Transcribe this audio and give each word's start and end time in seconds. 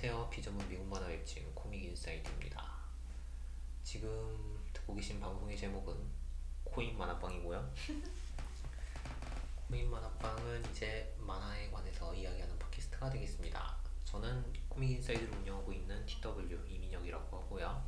안녕하세요. 0.00 0.30
비전문 0.30 0.68
미국 0.68 0.86
만화 0.86 1.08
웹진 1.08 1.52
코믹 1.56 1.82
인사이드입니다. 1.86 2.64
지금 3.82 4.60
듣고 4.72 4.94
계신 4.94 5.18
방송의 5.18 5.56
제목은 5.58 5.92
코인 6.62 6.96
만화방이고요. 6.96 7.74
코인 9.68 9.90
만화방은 9.90 10.70
이제 10.70 11.12
만화에 11.18 11.68
관해서 11.72 12.14
이야기하는 12.14 12.56
팟캐스트가 12.60 13.10
되겠습니다. 13.10 13.76
저는 14.04 14.44
코믹 14.68 14.88
인사이드를 14.88 15.34
운영하고 15.36 15.72
있는 15.72 16.06
TW 16.06 16.64
이민혁이라고 16.68 17.36
하고요. 17.36 17.84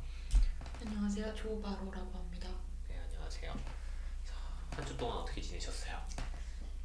안녕하세요. 0.81 1.33
조바로라고 1.33 2.13
합니다. 2.13 2.49
네, 2.89 2.99
안녕하세요. 2.99 3.55
한 4.71 4.85
주 4.85 4.97
동안 4.97 5.19
어떻게 5.19 5.41
지내셨어요? 5.41 5.95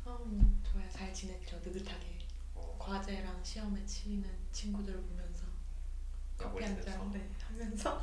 아, 0.05 0.11
뭐 0.25 0.45
저야 0.63 0.89
잘 0.89 1.13
지냈죠. 1.13 1.57
느긋하게 1.65 2.07
어, 2.15 2.16
과제랑 2.79 3.43
시험에 3.45 3.85
치이는 3.85 4.31
친구들을 4.53 5.01
보면서 5.03 5.45
커피 6.37 6.65
약을 6.65 6.77
한잔 6.77 6.93
쓰면서? 6.93 7.13
네, 7.13 7.31
하면서 7.41 8.01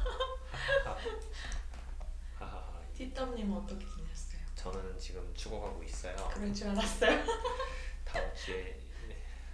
하하하. 2.40 2.82
티덤님은 2.94 3.58
어떻게 3.58 3.86
지내셨어요? 3.86 4.42
저는 4.56 4.98
지금 5.00 5.34
죽어가고 5.34 5.84
있어요. 5.84 6.16
그럴 6.34 6.54
줄 6.54 6.68
알았어요. 6.70 7.24
다음 8.06 8.36
주에 8.36 8.80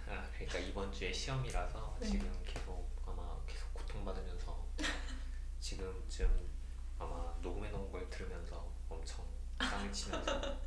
아 0.08 0.28
그러니까 0.32 0.58
이번 0.58 0.92
주에 0.92 1.12
시험이라서 1.12 1.96
네. 2.00 2.08
지금 2.08 2.42
계속 2.44 2.90
아마 3.06 3.36
계속 3.46 3.72
고통받으면서 3.74 4.66
지금쯤 5.60 6.48
아마 6.98 7.32
녹음해 7.40 7.70
놓은 7.70 7.90
걸 7.92 8.08
들으면서 8.10 8.70
엄청 8.88 9.24
땅을 9.58 9.92
치면서 9.92 10.58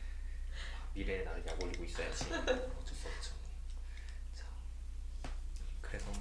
미래의 0.94 1.24
나를 1.24 1.46
약 1.46 1.62
올리고 1.62 1.84
있어야지 1.84 2.24
어쩔 2.34 2.94
수 2.96 3.08
없죠. 3.08 3.39
자 5.90 5.98
그래서 5.98 6.12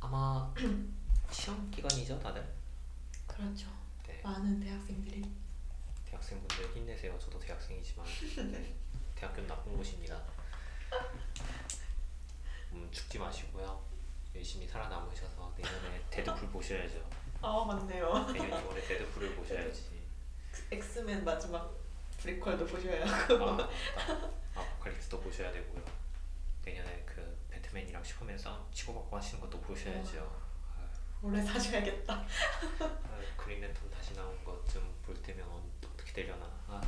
아마 0.00 0.52
시험 1.30 1.70
기간이죠 1.70 2.18
다들. 2.18 2.44
그렇죠. 3.28 3.68
네. 4.06 4.20
많은 4.24 4.58
대학생들이 4.58 5.24
대학생분들 6.06 6.74
힘내세요. 6.74 7.16
저도 7.20 7.38
대학생이지만 7.38 8.04
네, 8.50 8.74
대학교는 9.14 9.46
나쁜 9.48 9.76
곳입니다. 9.76 10.20
음, 12.72 12.88
죽지 12.90 13.18
마시고요. 13.18 13.80
열심히 14.34 14.66
살아남으셔서 14.66 15.54
내년에 15.56 16.02
데드풀 16.10 16.48
보셔야죠. 16.50 17.08
아 17.42 17.64
맞네요. 17.64 18.26
내년 18.32 18.50
2월에 18.50 18.88
데드풀을 18.88 19.36
보셔야지. 19.36 20.00
엑스맨 20.72 21.24
마지막 21.24 21.72
prequel도 22.18 22.66
보셔야 22.66 23.04
아, 23.04 23.08
하고 23.08 23.38
맞다. 23.52 23.70
아포칼립스도 24.56 25.20
보셔야 25.20 25.52
되고요. 25.52 25.82
내년에 26.64 26.99
그 28.00 28.02
배트맨이랑 28.02 28.04
슈퍼맨 28.04 28.38
싸움 28.38 28.66
치고받고 28.72 29.16
하시는 29.16 29.40
것도 29.40 29.60
보셔야죠. 29.60 30.40
오래 31.22 31.42
사셔야겠다. 31.42 32.14
아유, 32.14 33.26
그린랜턴 33.36 33.90
다시 33.90 34.14
나온 34.14 34.42
것 34.44 34.64
좀 34.66 34.80
볼 35.04 35.14
때면 35.22 35.46
어- 35.48 35.62
어떻게 35.84 36.12
되려나. 36.12 36.44
아, 36.68 36.80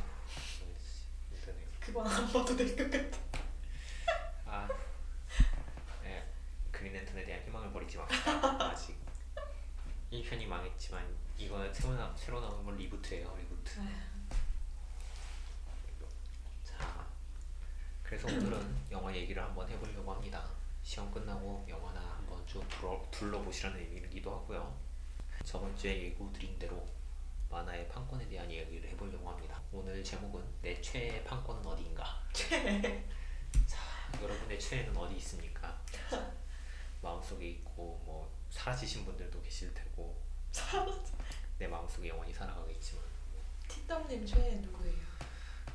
힘드네요. 1.29 1.67
그건 1.79 2.07
안 2.07 2.25
봐도 2.31 2.55
될 2.55 2.75
것 2.75 2.89
같아. 2.89 3.17
아, 4.45 4.67
네, 6.01 6.31
그린랜턴에 6.71 7.25
대한 7.25 7.43
희망을 7.45 7.71
버리지 7.73 7.97
맙시다. 7.97 8.71
아직 8.71 8.97
1편이 10.11 10.45
망했지만 10.47 11.15
이거 11.37 11.71
새로, 11.73 11.95
나, 11.95 12.15
새로 12.15 12.39
나오는 12.39 12.63
건 12.63 12.75
reboot예요, 12.77 13.35
reboot. 13.37 13.81
자, 16.63 17.05
그래서 18.03 18.27
오늘은 18.27 18.91
영화 18.91 19.13
얘기를 19.13 19.43
한번 19.43 19.67
해보려고 19.69 20.13
합니다. 20.13 20.47
시험 20.83 21.09
끝나고 21.11 21.65
영화나 21.67 21.99
한번 21.99 22.45
쭉 22.45 22.67
둘러, 22.67 23.01
둘러보시라는 23.09 23.79
의미이기도 23.79 24.29
하고요. 24.29 24.77
저번 25.43 25.75
주에 25.77 26.03
예고 26.03 26.31
드린 26.33 26.59
대로 26.59 26.85
만화의 27.49 27.87
판권에 27.87 28.27
대한 28.27 28.49
이야기를 28.51 28.89
해보려고 28.89 29.29
합니다. 29.29 29.61
오늘 29.71 30.03
제목은 30.03 30.43
내 30.61 30.79
최애 30.81 31.23
판권은 31.23 31.65
어디인가? 31.65 32.21
자, 33.65 34.21
여러분의 34.21 34.59
최애는 34.59 34.95
어디 34.95 35.15
있습니까? 35.15 35.81
마음속에 37.01 37.49
있고 37.49 38.01
뭐 38.05 38.31
사라지신 38.49 39.05
분들도 39.05 39.41
계실 39.41 39.73
테고 39.73 40.21
내 41.57 41.67
마음속에 41.67 42.09
영원히 42.09 42.33
살아가겠지만 42.33 43.03
티덤님 43.67 44.25
최애 44.25 44.55
누구예요? 44.55 45.03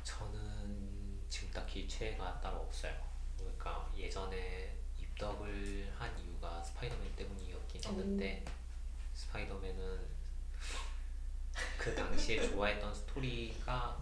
저는 0.03 1.19
지금 1.29 1.51
딱히 1.51 1.87
최애가 1.87 2.41
따로 2.41 2.61
없어요. 2.61 2.93
그러니까 3.37 3.91
예전에 3.95 4.78
입덕을 5.19 5.91
한 5.97 6.17
이유가 6.17 6.63
스파이더맨 6.63 7.13
때문이었긴 7.17 7.83
했는데 7.83 8.45
스파이더맨은 9.13 9.99
그 11.77 11.93
당시에 11.93 12.47
좋아했던 12.49 12.95
스토리가 12.95 14.01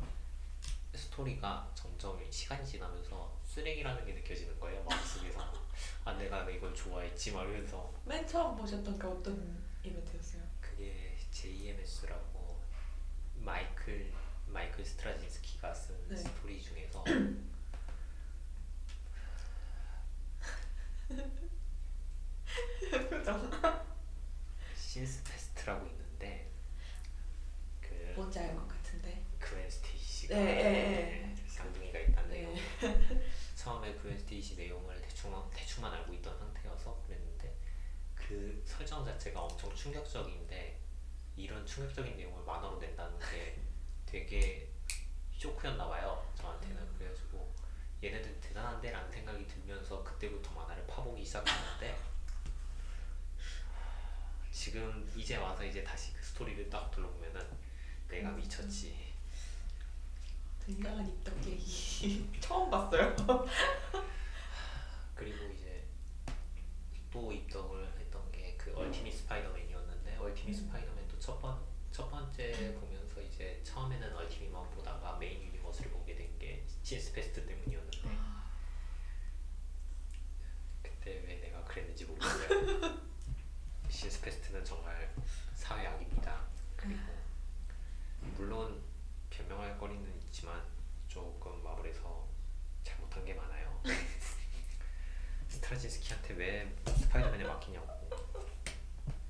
스토리가 0.94 1.72
점점 1.74 2.20
시간이 2.32 2.64
지나면서 2.66 3.36
쓰레기라는 3.46 4.06
게 4.06 4.14
느껴지는 4.14 4.60
거예요 4.60 4.84
마음속에서 4.84 5.52
아 6.06 6.14
내가 6.14 6.48
이걸 6.50 6.74
좋아했지 6.76 7.32
하면서 7.32 7.92
맨 8.06 8.26
처음 8.28 8.56
보셨던 8.56 9.00
게 9.00 9.08
어떤 9.08 9.64
이벤트였어요? 9.84 10.44
그게 10.62 11.18
JMS라고 11.32 12.62
마이클 13.38 14.14
마이클 14.46 14.86
스트라진스키가 14.86 15.74
쓴 15.74 15.96
네. 16.10 16.16
스토리 16.16 16.62
중에서 16.62 17.04
표정. 23.10 23.50
Sins 24.76 25.24
Past라고 25.24 25.86
있는데 25.88 26.50
그 27.82 28.14
뭔지 28.16 28.40
알 28.40 28.56
것 28.56 28.68
같은데. 28.68 29.24
그웬 29.40 29.70
스테이시가 29.70 30.36
네, 30.36 30.44
네, 30.44 30.64
네. 30.64 31.36
쌍둥이가 31.48 32.00
있다는 32.00 32.30
네. 32.30 32.42
내용 32.44 32.56
처음에 33.56 33.94
그웬 33.96 34.18
스테이시 34.20 34.56
내용을 34.56 35.02
대충 35.78 35.84
대충만 35.84 35.94
알고 35.94 36.14
있던 36.16 36.38
상태여서 36.38 37.04
그랬는데 37.06 37.56
그 38.16 38.64
설정 38.66 39.06
자체가 39.06 39.40
엄청 39.42 39.74
충격적인데 39.76 40.80
이런 41.36 41.66
충격적인 41.66 42.18
내용을 42.18 42.44
만화로 42.44 42.80
낸다는 42.80 43.20
게 43.20 43.60
되게 44.06 44.68
쇼크였나 45.38 45.88
봐요 45.88 46.28
저한테는. 46.36 46.98
그래가지고 46.98 47.54
얘네들 48.04 48.40
대단한데 48.42 48.92
라는 48.92 49.12
생각이 49.12 49.46
들면서 49.48 50.04
그때부터 50.04 50.52
만화를 50.52 50.86
파보기 50.88 51.24
시작했는데 51.24 51.96
지금 54.52 55.12
이제 55.16 55.38
와서 55.38 55.64
이제 55.64 55.84
다시 55.84 56.12
그 56.14 56.24
스토리를 56.24 56.70
딱 56.70 56.90
둘러보면은 56.90 57.46
내가 58.08 58.32
미쳤지. 58.32 59.14
굉장한 60.66 61.08
입덕 61.08 61.46
얘기 61.46 62.30
처음 62.42 62.70
봤어요. 62.70 63.16
그리고 65.18 65.52
이제 65.52 65.84
또 67.12 67.32
입덕을 67.32 67.88
했던 68.00 68.32
게 68.32 68.56
그 68.58 68.74
얼티밋 68.76 69.14
스파이더맨이었는데 69.14 70.18
얼티밋 70.18 70.54
음. 70.56 70.66
스파이더맨도 70.66 71.20
첫, 71.20 71.40
번, 71.42 71.58
첫 71.92 72.10
번째 72.12 72.76
보면서 72.80 73.22
이제 73.22 73.60
처음에는 73.64 74.16
얼티밋만 74.16 74.70
보다가 74.72 75.18
main 75.18 75.42
universe를 75.42 75.90
보게 75.92 76.16
된 76.16 76.28
게 76.38 76.64
Sins 76.88 77.12
Past 77.12 77.46
때문이었는데. 77.46 78.18
그때 80.82 81.22
왜 81.26 81.36
내가 81.42 81.62
그랬는지 81.66 82.06
모르겠어요. 82.06 82.98
신스 83.92 84.22
페스트는 84.22 84.64
정말 84.64 85.14
사회 85.54 85.86
악입니다. 85.86 86.46
그리고 86.78 87.02
물론 88.38 88.82
변명할 89.30 89.78
거리는 89.78 90.16
있지만 90.28 90.64
조금 91.10 91.62
마블에서 91.62 92.26
잘못한 92.86 93.26
게 93.26 93.34
많아요. 93.34 93.84
스트라진스키한테 95.50 96.36
왜 96.36 96.74
스파이더맨에 96.86 97.44
맡기냐고. 97.44 98.10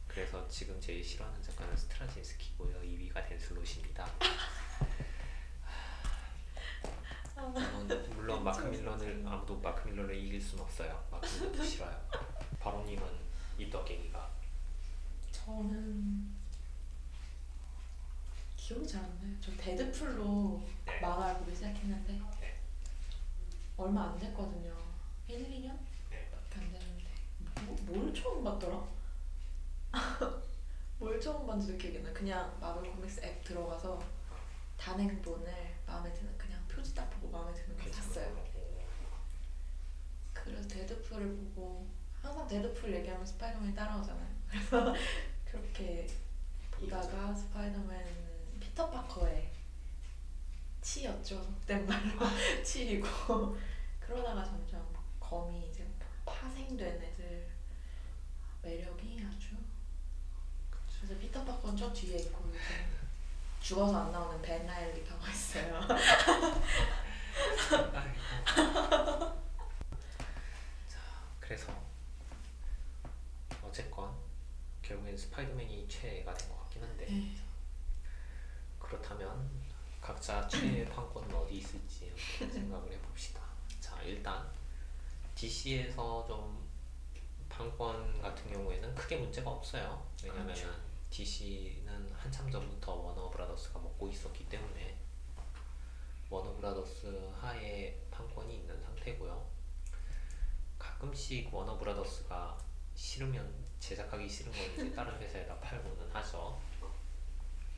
그래서 0.08 0.48
지금 0.48 0.80
제일 0.80 1.04
싫어하는 1.04 1.42
작가는 1.42 1.76
스트라진스키고요. 1.76 2.84
2위가 2.84 3.28
댄슬롯입니다 3.28 4.08
물론, 7.38 8.16
물론 8.16 8.37
마크 8.48 8.66
밀러를 8.68 9.24
아무도 9.28 9.60
마크 9.60 9.88
밀러를 9.90 10.16
이길 10.16 10.42
수는 10.42 10.64
없어요 10.64 11.04
마크 11.12 11.28
밀러도 11.28 11.64
싫어요 11.66 12.00
바로님은 12.60 13.04
입덕 13.58 13.84
계기가 13.86 14.30
저는 15.32 16.34
기억이 18.56 18.86
잘 18.88 19.02
안 19.02 19.20
나요. 19.20 19.34
저 19.42 19.52
데드풀로 19.56 20.62
네. 20.86 21.00
만화를 21.00 21.40
보기 21.40 21.56
시작했는데 21.56 22.14
네. 22.42 22.56
얼마 23.78 24.10
안 24.10 24.20
됐거든요. 24.20 24.76
1, 25.28 25.38
2년? 25.50 25.78
네. 26.10 26.30
밖에 26.32 26.60
안 26.66 26.72
됐는데 26.74 27.06
뭐, 27.66 27.78
뭘 27.84 28.14
처음 28.14 28.44
봤더라? 28.44 28.86
뭘 31.00 31.20
처음 31.22 31.46
봤는지도 31.48 31.78
기억이 31.78 31.98
안 31.98 32.04
나. 32.04 32.14
그냥 32.14 32.58
마블 32.60 32.90
코믹스 32.92 33.22
앱 33.24 33.44
들어가서 33.46 34.02
단행본을 34.78 35.76
마음에 35.86 36.12
드는 36.14 36.38
표지 36.38 36.47
딱 36.98 37.08
보고 37.12 37.30
마음에 37.30 37.54
드는 37.54 37.78
거 37.78 37.92
샀어요. 37.92 38.44
그래서 40.34 40.68
데드풀을 40.68 41.28
보고 41.54 41.88
항상 42.24 42.48
데드풀 42.48 42.92
얘기하면 42.92 43.24
스파이더맨이 43.24 43.76
따라오잖아요. 43.76 44.28
그래서 44.50 44.96
그렇게 45.46 46.08
보다가 46.72 47.36
스파이더맨 47.36 48.58
피터 48.60 48.90
파커에 48.90 49.52
치였죠. 50.82 51.56
그땐 51.62 51.86
말로 51.86 52.26
치이고 52.66 53.56
그러다가 54.00 54.44
점점 54.44 54.84
검이 55.20 55.70
이제 55.70 55.88
파생된 56.26 57.02
애들 57.04 57.48
매력이 58.64 59.24
아주 59.24 59.50
그래서 60.98 61.20
피터 61.20 61.46
파커는 61.46 61.78
저 61.78 61.94
뒤에 61.94 62.18
있고 62.18 62.52
죽어서 63.68 64.00
안 64.06 64.12
나오는 64.14 64.42
벤 64.42 64.66
라일리 64.66 65.04
가고 65.04 65.28
있어요. 65.28 65.76
아이고. 67.94 68.18
자, 70.88 70.98
그래서 71.42 71.74
어쨌건 73.62 74.10
결국엔 74.82 75.18
스파이더맨이 75.18 75.86
최애가 75.90 76.34
된 76.34 76.48
것 76.50 76.58
같긴 76.62 76.82
한데 76.84 77.06
네. 77.08 77.36
그렇다면 78.80 79.50
각자 80.00 80.48
최애 80.48 80.86
판권은 80.96 81.36
어디 81.36 81.58
있을지 81.58 82.14
한번 82.40 82.50
생각을 82.58 82.94
해봅시다. 82.94 83.42
자, 83.82 84.02
일단 84.04 84.50
DC에서 85.36 86.26
좀 86.26 86.66
판권 87.50 88.22
같은 88.22 88.50
경우에는 88.54 88.96
크게 88.96 89.18
문제가 89.18 89.50
없어요. 89.50 90.08
왜냐면 90.24 90.46
그렇죠. 90.46 90.70
DC는 91.18 92.14
한참 92.14 92.52
전부터 92.52 92.94
워너 92.94 93.32
브라더스가 93.32 93.80
먹고 93.80 94.08
있었기 94.08 94.48
때문에 94.50 95.00
워너 96.30 96.56
브라더스 96.58 97.32
하에 97.42 98.00
판권이 98.12 98.58
있는 98.58 98.80
상태고요. 98.80 99.50
가끔씩 100.78 101.52
워너 101.52 101.76
브라더스가 101.80 102.56
싫으면 102.94 103.52
제작하기 103.80 104.30
싫은 104.30 104.52
건 104.52 104.62
이제 104.74 104.92
다른 104.94 105.20
회사에다 105.20 105.60
팔고는 105.60 106.08
하죠. 106.12 106.62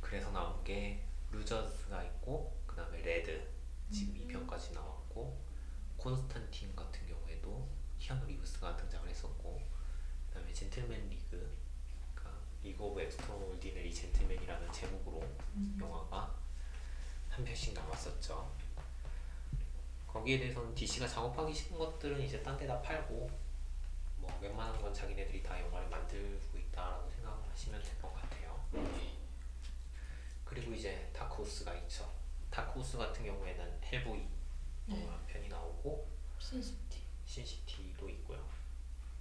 그래서 0.01 0.29
나온 0.31 0.61
게 0.65 1.05
루저스가 1.31 2.03
있고 2.03 2.61
그 2.67 2.75
다음에 2.75 3.01
레드 3.01 3.49
지금 3.89 4.15
음. 4.15 4.47
2편까지 4.47 4.73
나왔고 4.73 5.41
콘스탄틴 5.95 6.75
같은 6.75 7.07
경우에도 7.07 7.69
키아누 7.99 8.25
리브스가 8.25 8.75
등장을 8.75 9.07
했었고 9.09 9.61
그 10.27 10.33
다음에 10.33 10.51
젠틀맨 10.51 11.07
리그 11.07 11.68
League 12.63 12.83
of 12.83 13.01
Extraordinary 13.01 13.93
Gentlemen이라는 13.93 14.71
제목으로 14.71 15.21
음. 15.55 15.77
영화가 15.81 16.35
한 17.29 17.45
편씩 17.45 17.73
나왔었죠. 17.73 18.51
거기에 20.07 20.39
대해서는 20.39 20.73
DC가 20.75 21.07
작업하기 21.07 21.53
싫은 21.53 21.77
것들은 21.77 22.21
이제 22.21 22.41
딴 22.41 22.57
데다 22.57 22.81
팔고 22.81 23.29
뭐 24.17 24.39
웬만한 24.41 24.81
건 24.81 24.93
자기네들이 24.93 25.43
다 25.43 25.59
영화를 25.61 25.87
만들고 25.89 26.57
있다라고 26.57 27.09
생각하시면 27.11 27.81
될 27.83 28.01
것 28.01 28.13
같아요. 28.13 28.59
그리고 30.43 30.73
이제 30.73 31.09
다크호스가 31.13 31.73
있죠. 31.75 32.11
다크호스 32.49 32.97
같은 32.97 33.23
경우에는 33.23 33.81
헬보이 33.83 34.27
네. 34.87 35.01
영화 35.05 35.17
편이 35.27 35.47
나오고 35.47 36.07
신시티. 36.39 36.99
신시티도 37.25 38.09
있고요. 38.09 38.43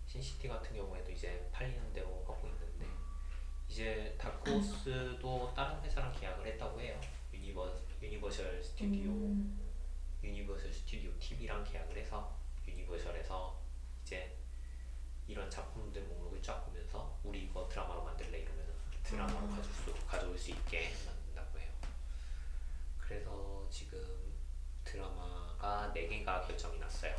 신시티 0.06 0.49
같은 0.49 0.75
경우에도 0.75 1.12
이제 1.12 1.49
팔리는 1.52 1.93
대로 1.93 2.25
하고 2.26 2.49
있는데 2.49 2.68
이제 3.69 4.15
다크호스도 4.19 5.53
다른 5.55 5.81
회사랑 5.82 6.12
계약을 6.19 6.47
했다고 6.47 6.81
해요. 6.81 7.00
유니버 7.32 7.70
유니버셜 8.03 8.62
스튜디오 8.62 9.11
음. 9.11 9.69
유니버셜 10.23 10.73
스튜디오 10.73 11.11
TV랑 11.19 11.65
계약을 11.65 11.97
해서 11.97 12.37
유니버셜에서 12.67 13.61
이제 14.03 14.37
이런 15.26 15.49
작품들 15.50 16.03
목록을 16.03 16.43
쫙 16.43 16.65
보면서 16.65 17.19
우리 17.23 17.44
이거 17.44 17.69
드라마로 17.69 18.03
만들래 18.05 18.38
이러면 18.38 18.67
드라마로 19.03 19.47
음. 19.47 19.50
가져올 19.50 19.75
수, 19.75 20.06
가져올 20.06 20.38
수 20.38 20.50
있게 20.50 20.91
만든다고 21.06 21.59
해요. 21.59 21.71
그래서 22.99 23.67
지금 23.71 23.99
드라마가 24.85 25.93
4개가 25.94 26.47
결정이 26.47 26.79
났어요. 26.79 27.14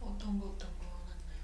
어떤 0.00 0.38
거 0.40 0.48
어떤 0.48 0.78
거 0.78 0.84
났나요? 0.84 1.42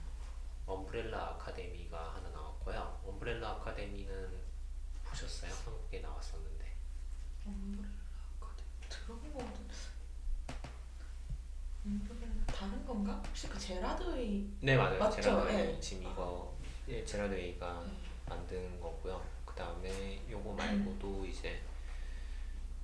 엄브렐라 0.66 1.18
아카데미가 1.34 2.14
하나 2.14 2.28
나왔고요. 2.30 3.00
엄브렐라 3.06 3.48
아카데미는 3.50 4.29
보셨어요? 5.20 5.52
한국에 5.64 6.00
나왔었는데. 6.00 6.64
엄브렐라 7.46 7.88
아카데미 8.40 8.88
들어본 8.88 9.32
같은데. 9.36 9.74
엄브렐라 11.84 12.46
다른 12.46 12.86
건가? 12.86 13.22
혹시 13.26 13.48
그 13.48 13.58
제라드의 13.58 14.46
네 14.60 14.76
맞아요. 14.76 14.98
맞죠? 14.98 15.42
웨이. 15.42 15.56
네. 15.56 15.80
지금 15.80 16.10
이거 16.10 16.56
예, 16.88 17.04
제라드 17.04 17.34
웨이가 17.34 17.84
네. 17.84 17.92
만든 18.26 18.80
거고요. 18.80 19.22
그 19.44 19.54
다음에 19.54 20.22
요거 20.30 20.52
말고도 20.54 21.26
이제 21.26 21.60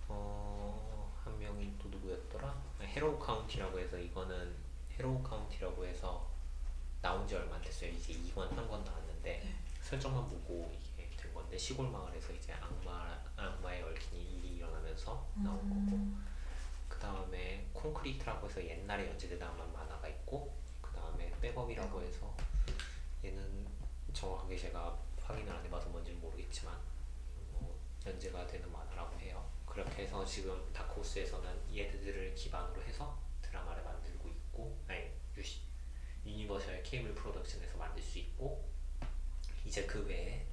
어, 0.08 1.12
한 1.24 1.38
명이 1.38 1.74
또 1.78 1.88
누구였더라? 1.88 2.54
Harrow 2.82 3.18
County라고 3.18 3.78
해서 3.78 3.98
이거는 3.98 4.54
Harrow 4.98 5.22
County라고 5.22 5.84
해서 5.86 6.28
나온 7.00 7.26
지 7.26 7.34
얼마 7.34 7.56
안 7.56 7.62
됐어요. 7.62 7.90
이제 7.90 8.12
2권 8.12 8.54
한권 8.54 8.84
나왔는데 8.84 9.40
네. 9.42 9.54
설정만 9.82 10.28
보고 10.28 10.70
건데 11.46 11.58
시골 11.58 11.88
마을에서 11.90 12.32
이제 12.32 12.52
악마 12.52 13.16
악마에 13.36 13.82
얽힌 13.82 14.20
일이 14.20 14.56
일어나면서 14.56 15.26
나온 15.36 15.58
거고 15.58 15.96
음. 15.96 16.26
그 16.88 16.98
다음에 16.98 17.68
콘크리트라고 17.72 18.48
해서 18.48 18.64
옛날에 18.64 19.08
연재되다 19.08 19.48
한 19.48 19.72
만화가 19.72 20.08
있고 20.08 20.56
그 20.80 20.92
다음에 20.92 21.32
백업이라고 21.40 22.02
해서 22.02 22.34
얘는 23.24 23.66
정확하게 24.12 24.56
제가 24.56 24.98
확인을 25.22 25.52
안 25.52 25.64
해봐서 25.64 25.88
뭔지는 25.88 26.20
모르겠지만 26.20 26.76
뭐 27.52 27.78
연재가 28.04 28.46
되는 28.46 28.70
만화라고 28.72 29.18
해요. 29.20 29.48
그렇게 29.66 30.02
해서 30.02 30.24
지금 30.24 30.72
다크호스에서는 30.72 31.76
얘들을 31.76 32.34
기반으로 32.34 32.82
해서 32.82 33.18
드라마를 33.42 33.84
만들고 33.84 34.28
있고 34.28 34.78
아니 34.88 35.10
유시, 35.36 35.60
유니버셜 36.24 36.82
케이블 36.82 37.14
프로덕션에서 37.14 37.76
만들 37.76 38.02
수 38.02 38.18
있고 38.18 38.68
이제 39.64 39.84
그 39.84 40.06
외에 40.06 40.45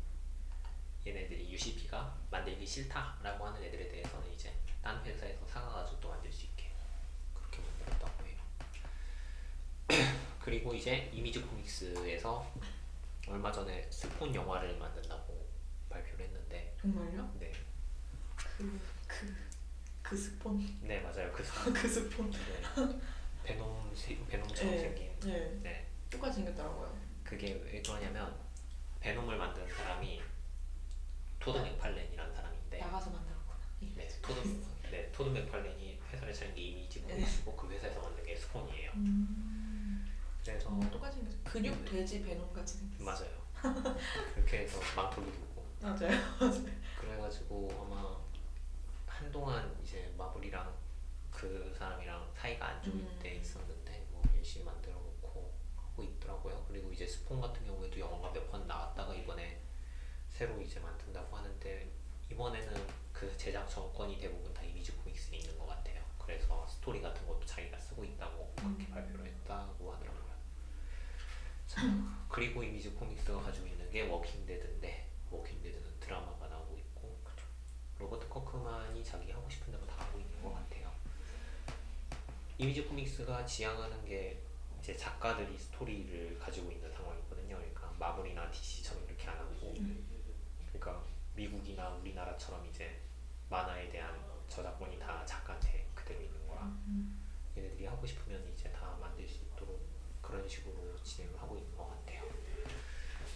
얘네들이 1.06 1.52
UCP가 1.52 2.16
만들기 2.32 2.66
싫다라고 2.66 3.46
하는 3.48 3.62
애들에 3.64 3.88
대해서는 3.90 4.32
이제 4.34 4.54
딴 4.82 5.04
회사에서 5.06 5.46
사가가지고 5.48 6.00
또 6.00 6.10
만들 6.10 6.32
수 6.32 6.46
있게 6.46 6.72
그렇게 7.34 7.60
만들었다고 7.62 8.26
해요. 8.26 8.38
그리고 10.42 10.74
이제 10.74 11.10
이미지 11.14 11.42
코믹스에서 11.42 12.52
얼마 13.28 13.52
전에 13.52 13.90
스폰 13.92 14.34
영화를 14.34 14.78
만든다고 14.78 15.48
발표를 15.90 16.26
했는데 16.26 16.76
정말요? 16.82 17.34
네, 17.40 17.52
그 18.58 18.64
그 19.08 19.36
그 20.04 20.18
스폰 20.18 20.60
네 20.82 21.00
맞아요 21.00 21.32
그 21.32 21.42
스폰 21.44 21.72
그 21.74 21.88
스폰 21.88 22.30
네. 22.32 23.00
베놈 23.44 23.96
세- 23.96 24.18
베놈처럼 24.28 24.72
네. 24.74 24.80
생긴 24.80 25.20
네 25.22 25.60
네 25.64 25.88
똑같이 26.10 26.38
생겼더라고요. 26.38 26.96
그게 27.24 27.54
왜 27.64 27.82
그러냐면 27.82 28.38
베놈을 29.00 29.38
만든 29.38 29.66
사람이 29.74 30.22
토드 31.44 31.58
맥팔렌이라는 31.58 32.34
사람인데 32.34 32.80
나가서 32.80 33.10
만들었구나. 33.12 33.58
네, 33.96 34.08
토드, 34.22 34.64
네, 34.92 35.12
토드 35.12 35.30
맥팔렌이 35.30 36.00
회사를 36.12 36.34
차린 36.34 36.56
게 36.56 36.62
이미지 36.62 37.02
코믹스고 37.02 37.56
그 37.56 37.70
회사에서 37.72 38.02
만든 38.02 38.24
게 38.24 38.36
스폰이에요. 38.36 38.92
음. 38.96 40.10
그래서 40.44 40.70
어, 40.70 40.80
똑같이 40.92 41.18
생겼어. 41.18 41.38
근육 41.44 41.86
돼지 41.86 42.24
베놈 42.24 42.52
같이 42.54 42.78
생겼어. 42.78 43.04
맞아요. 43.04 43.44
그렇게 44.36 44.60
해서 44.60 44.80
망토도 44.96 45.32
두르고 45.32 45.66
맞아요. 45.82 46.10
그래가지고 47.00 47.70
아마 47.82 48.18
한동안 49.06 49.76
이제 49.84 50.14
마블이랑 50.18 50.74
그 51.32 51.74
사람이랑 51.78 52.32
사이가 52.36 52.66
안 52.68 52.84
좋을 52.84 52.96
음. 52.96 53.20
때 53.22 53.36
있었는데 53.36 54.08
뭐 54.12 54.22
열심히 54.36 54.66
만들어 54.66 54.94
놓고 54.96 55.54
하고 55.78 56.04
있더라고요. 56.04 56.66
그리고 56.68 56.92
이제 56.92 57.06
스폰 57.08 57.40
같은 57.42 57.66
경우에도 57.66 58.00
영화가 58.00 58.32
몇 58.34 58.50
번 58.52 58.53
새로 60.34 60.60
이제 60.60 60.80
만든다고 60.80 61.38
하는데 61.38 61.92
이번에는 62.32 62.88
그 63.14 63.38
제작 63.38 63.70
전권이 63.70 64.18
대부분 64.18 64.52
다 64.52 64.64
이미지 64.64 64.92
코믹스에 64.92 65.38
있는 65.38 65.58
것 65.60 65.68
같아요. 65.68 66.04
그래서 66.18 66.68
스토리 66.68 67.02
같은 67.02 67.26
것도 67.28 67.46
자기가 67.46 67.78
쓰고 67.78 68.04
있다고 68.04 68.52
그렇게 68.56 68.84
음. 68.86 68.92
발표를 68.92 69.28
했다고 69.28 69.94
하더라고요. 69.94 70.24
자, 71.68 71.82
그리고 72.28 72.64
이미지 72.64 72.90
코믹스가 72.92 73.42
가지고 73.44 73.68
있는 73.68 73.90
게 73.92 74.02
워킹 74.02 74.46
데드인데 74.46 75.08
워킹 75.30 75.62
데드는 75.62 76.00
드라마가 76.00 76.48
나오고 76.48 76.78
있고 76.80 77.20
로버트 78.00 78.28
커크만이 78.28 79.04
자기 79.04 79.32
하고 79.32 79.48
싶은 79.50 79.72
대로 79.72 79.86
다 79.86 79.96
하고 80.00 80.20
있는 80.20 80.42
것 80.42 80.52
같아요. 80.54 80.92
이미지 82.58 82.86
코믹스가 82.86 83.46
지향하는 83.46 84.04
게 84.06 84.42
이제 84.80 84.98
작가들이 84.98 85.58
스토리를 85.58 86.40
가지고 86.40 86.72
있는 86.72 86.92
상황이거든요. 86.92 87.56
그러니까 87.56 87.94
마블이나 88.00 88.50
DC 88.52 88.83
미국이나 91.36 91.90
우리나라처럼 91.90 92.66
이제 92.68 93.02
만화에 93.50 93.90
대한 93.90 94.20
저작권이 94.48 95.00
다 95.00 95.26
작가한테 95.26 95.88
그대로 95.94 96.22
있는 96.22 96.48
거라 96.48 96.64
음. 96.64 97.20
얘네들이 97.58 97.86
하고 97.86 98.06
싶으면 98.06 98.48
이제 98.54 98.72
다 98.72 98.98
만들 99.00 99.28
수 99.28 99.44
있도록 99.44 99.82
그런 100.22 100.48
식으로 100.48 100.96
진행을 101.04 101.40
하고 101.40 101.58
있는 101.58 101.76
것 101.76 101.88
같아요. 101.90 102.24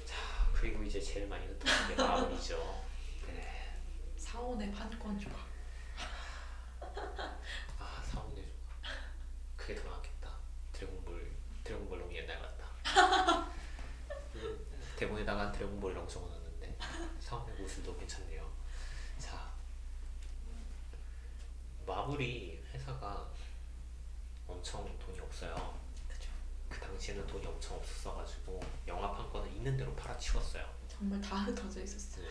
자 0.06 0.16
그리고 0.54 0.84
이제 0.84 1.00
제일 1.00 1.28
많이 1.28 1.46
흩어진 1.46 1.96
게 1.96 1.96
마블이죠. 2.02 2.86
네. 3.28 3.80
사원의 4.18 4.72
판권 4.72 5.20
조각. 5.20 5.38
아 7.80 8.02
사원의 8.04 8.44
조합. 8.44 8.82
그게 9.56 9.76
더 9.76 9.90
낫겠다. 9.90 10.30
드래곤볼 10.72 11.32
드래곤볼 11.64 12.00
너무 12.00 12.16
옛날 12.16 12.40
같다. 12.42 12.68
대본에다가 14.98 15.52
드래곤볼 15.52 15.92
이라고 15.92 16.08
적어놨는 16.08 16.47
모습도 17.60 17.96
괜찮네요. 17.98 18.50
자 19.20 19.52
마블이 21.86 22.60
회사가 22.74 23.30
엄청 24.48 24.98
돈이 25.00 25.20
없어요. 25.20 25.78
그죠. 26.08 26.30
그 26.70 26.80
당시에는 26.80 27.26
돈이 27.28 27.46
엄청 27.46 27.78
없었어가지고 27.78 28.60
영화 28.88 29.12
판권을 29.14 29.52
있는 29.54 29.76
대로 29.78 29.94
팔아치웠어요. 29.96 30.66
정말 30.88 31.22
다 31.22 31.38
흩어져 31.38 31.82
있었어요. 31.82 32.26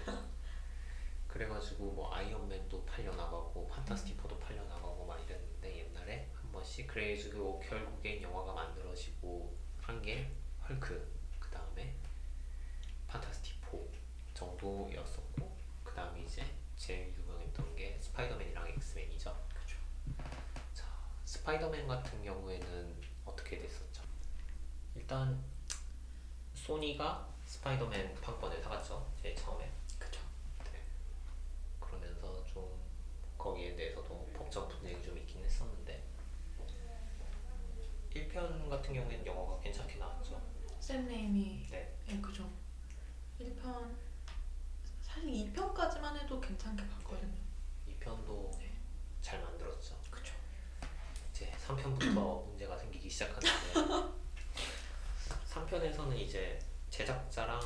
그래가지고 1.29 1.93
뭐 1.93 2.15
아이언맨도 2.15 2.85
팔려 2.87 3.11
나가고 3.15 3.69
판타스틱 3.69 4.17
포도 4.17 4.39
팔려 4.39 4.63
나가고 4.65 5.05
막 5.07 5.21
이랬는데 5.25 5.79
옛날에 5.87 6.31
한 6.35 6.51
번씩 6.51 6.87
그래가지고 6.87 7.61
결국엔 7.61 8.23
영화가 8.23 8.53
만들어지고 8.55 9.55
한 9.83 10.01
게 10.03 10.33
헐크 10.69 11.13
그 11.39 11.49
다음에 11.51 11.95
판타스틱 13.07 13.61
포 13.61 13.89
정도였었고 14.67 15.57
그 15.85 15.95
다음에 15.95 16.23
이제 16.23 16.45
제일 16.77 17.15
유명했던 17.17 17.77
게 17.77 17.97
스파이더맨이랑 18.01 18.69
엑스맨이죠. 18.69 19.37
그죠. 19.55 19.77
자 20.75 20.85
스파이더맨 21.25 21.87
같은 21.87 22.25
경우에는 22.25 23.01
어떻게 23.25 23.59
됐었죠? 23.59 24.03
일단 24.97 25.43
소니가 26.55 27.29
스파이더맨 27.45 28.17
판권을 28.21 28.61
사갔죠. 28.61 29.09
제일 29.23 29.37
처음에. 29.37 29.71
그죠. 29.99 30.21
네. 30.65 30.83
그러면서 31.79 32.45
좀 32.47 32.81
거기에 33.39 33.77
대해서도 33.77 34.29
법적 34.35 34.69
분쟁이 34.69 35.01
좀 35.03 35.17
있긴 35.17 35.45
했었는데 35.45 36.03
1편 38.15 38.69
같은 38.69 38.95
경우에는 38.95 39.27
영화가 39.27 39.61
괜찮게 39.61 39.97
나왔죠. 39.97 40.41
샘 40.81 41.07
레이미. 41.07 41.67
네. 41.71 41.95
예, 42.09 42.21
그죠. 42.21 42.51
1편 43.39 43.63
사실 43.67 43.93
2 43.93 43.96
편까지만 45.77 46.17
해도 46.19 46.41
괜찮게 46.41 46.83
봤거든요. 46.89 47.37
2편도 47.87 48.51
잘 49.21 49.41
만들었죠. 49.43 49.95
그죠. 50.11 50.35
이제 51.31 51.53
3편부터 51.67 52.47
문제가 52.49 52.77
생기기 52.79 53.11
시작하는데 53.11 53.75
3편에서는 55.53 56.17
이제 56.17 56.59
제작자랑 56.89 57.61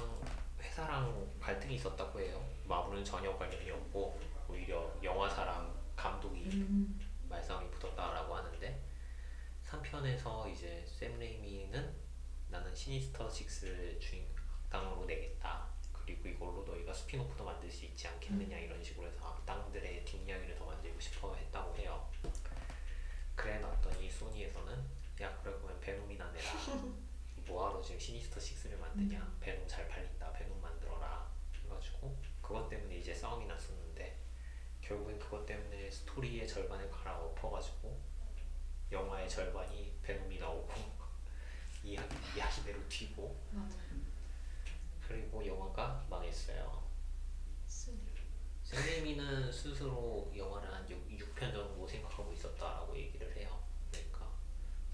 회사랑 0.60 1.30
갈등이 1.40 1.76
있었다고 1.76 2.20
해요. 2.20 2.44
마블은 2.64 3.04
전혀 3.04 3.36
관련이 3.36 3.70
없고 3.70 4.20
오히려 4.48 4.92
영화사랑 5.02 5.72
감독이 5.94 6.44
음. 6.50 7.00
말싸움이 7.28 7.70
붙었다라고 7.70 8.34
하는데 8.34 8.82
3편에서 9.64 10.52
이제 10.52 10.84
샘 10.86 11.16
레이미는 11.18 11.94
나는 12.48 12.74
시니스터 12.74 13.28
6를 13.28 14.00
주인 14.00 14.26
악당으로 14.64 15.04
내겠다 15.04 15.69
그리고 16.10 16.28
이걸로 16.28 16.64
너희가 16.64 16.92
spin-off도 16.92 17.44
만들 17.44 17.70
수 17.70 17.84
있지 17.84 18.08
않겠느냐 18.08 18.58
이런 18.58 18.82
식으로 18.82 19.06
해서 19.06 19.24
악당들의 19.24 20.04
뒷이야기를 20.04 20.56
더 20.56 20.66
만들고 20.66 20.98
싶어 20.98 21.34
했다고 21.34 21.76
해요. 21.76 22.10
그래 23.36 23.58
놨더니 23.58 24.10
소니에서는 24.10 24.74
야 25.22 25.38
그래 25.42 25.54
그러면 25.56 25.80
베놈이나 25.80 26.30
내라. 26.32 26.52
뭐하러 27.46 27.80
지금 27.82 27.98
시니스터 27.98 28.40
6를 28.40 28.78
만드냐? 28.78 29.36
베놈 29.40 29.66
잘 29.68 29.88
팔린다. 29.88 30.32
베놈 30.32 30.60
만들어라. 30.60 31.30
해가지고 31.62 32.16
그것 32.42 32.68
때문에 32.68 32.96
이제 32.98 33.14
싸움이 33.14 33.46
났었는데 33.46 34.18
결국엔 34.80 35.18
그것 35.18 35.46
때문에 35.46 35.90
스토리의 35.90 36.48
절반을 36.48 36.90
갈아엎어가지고 36.90 38.00
영화의 38.90 39.28
절반이 39.28 39.92
베놈이 40.02 40.38
나오고 40.38 40.68
이야기, 41.84 42.16
이야기대로 42.36 42.88
튀고 42.88 43.40
맞아요. 43.52 44.09
그리고 45.10 45.44
영화가 45.44 46.06
망했어요. 46.08 46.80
샘레이미는 48.62 49.50
스스로 49.50 50.32
영화를 50.36 50.72
한 50.72 50.88
6, 50.88 51.34
편 51.34 51.52
정도 51.52 51.84
생각하고 51.84 52.32
있었다라고 52.32 52.96
얘기를 52.96 53.36
해요 53.36 53.58
그러니까 53.90 54.30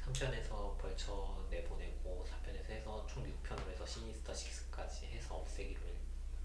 3편에서 0.03 0.79
벌쳐 0.79 1.45
내보내고 1.51 2.25
4편에서 2.27 2.71
해서 2.71 3.07
총 3.07 3.25
6편으로 3.25 3.69
해서 3.69 3.85
시니스터 3.85 4.33
6까지 4.33 5.03
해서 5.05 5.35
없애기를 5.35 5.83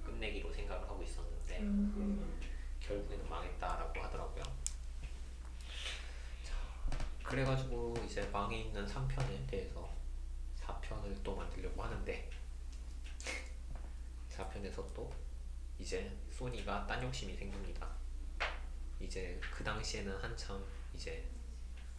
끝내기로 0.03 0.51
생각을 0.51 0.89
하고 0.89 1.01
있었는데 1.01 1.59
음. 1.59 2.41
결국에는 2.81 3.29
망했다라고 3.29 4.01
하더라고요. 4.01 4.43
자, 6.43 6.55
그래가지고 7.23 7.95
이제 8.05 8.27
망해 8.33 8.63
있는 8.63 8.85
3편에 8.85 9.47
대해서 9.47 9.89
4편을 10.59 11.23
또 11.23 11.35
만들려고 11.37 11.81
하는데 11.81 12.40
4편에서 14.49 14.93
또 14.93 15.11
이제 15.77 16.11
소니가 16.31 16.85
딴 16.87 17.01
욕심이 17.03 17.35
생깁니다. 17.35 17.89
이제 18.99 19.39
그 19.41 19.63
당시에는 19.63 20.15
한참 20.17 20.63
이제 20.93 21.27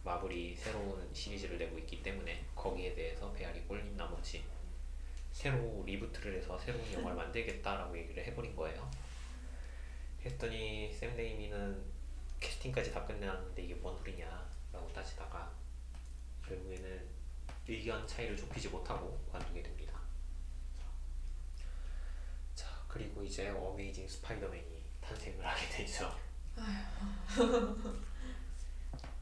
마블이 0.03 0.55
새로운 0.55 1.13
시리즈를 1.13 1.57
내고 1.57 1.77
있기 1.79 2.03
때문에 2.03 2.45
거기에 2.55 2.93
대해서 2.93 3.31
배알이 3.33 3.61
꼴린 3.61 3.95
나머지 3.95 4.43
새로 5.31 5.83
reboot를 5.85 6.35
해서 6.35 6.57
새로운 6.59 6.91
영화를 6.93 7.17
만들겠다라고 7.17 7.97
얘기를 7.97 8.23
해버린 8.25 8.55
거예요. 8.55 8.89
했더니 10.23 10.93
샘 10.93 11.15
레이미는 11.15 11.83
캐스팅까지 12.39 12.93
다 12.93 13.05
끝내놨는데 13.05 13.63
이게 13.63 13.75
뭔 13.75 13.97
소리냐 13.97 14.49
라고 14.71 14.91
따지다가 14.93 15.51
결국에는 16.47 17.07
의견 17.67 18.05
차이를 18.05 18.35
좁히지 18.35 18.69
못하고 18.69 19.19
관두게 19.31 19.63
됩니다. 19.63 19.99
자 22.53 22.82
그리고 22.93 23.23
이제 23.23 23.49
어메이징 23.49 24.07
스파이더맨이 24.07 24.83
탄생을 25.01 25.43
하게 25.43 25.67
되죠. 25.69 26.15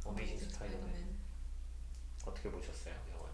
어메이징 0.04 0.38
스파이더맨 0.40 1.18
어떻게 2.26 2.52
보셨어요 2.52 2.94
영화? 3.14 3.30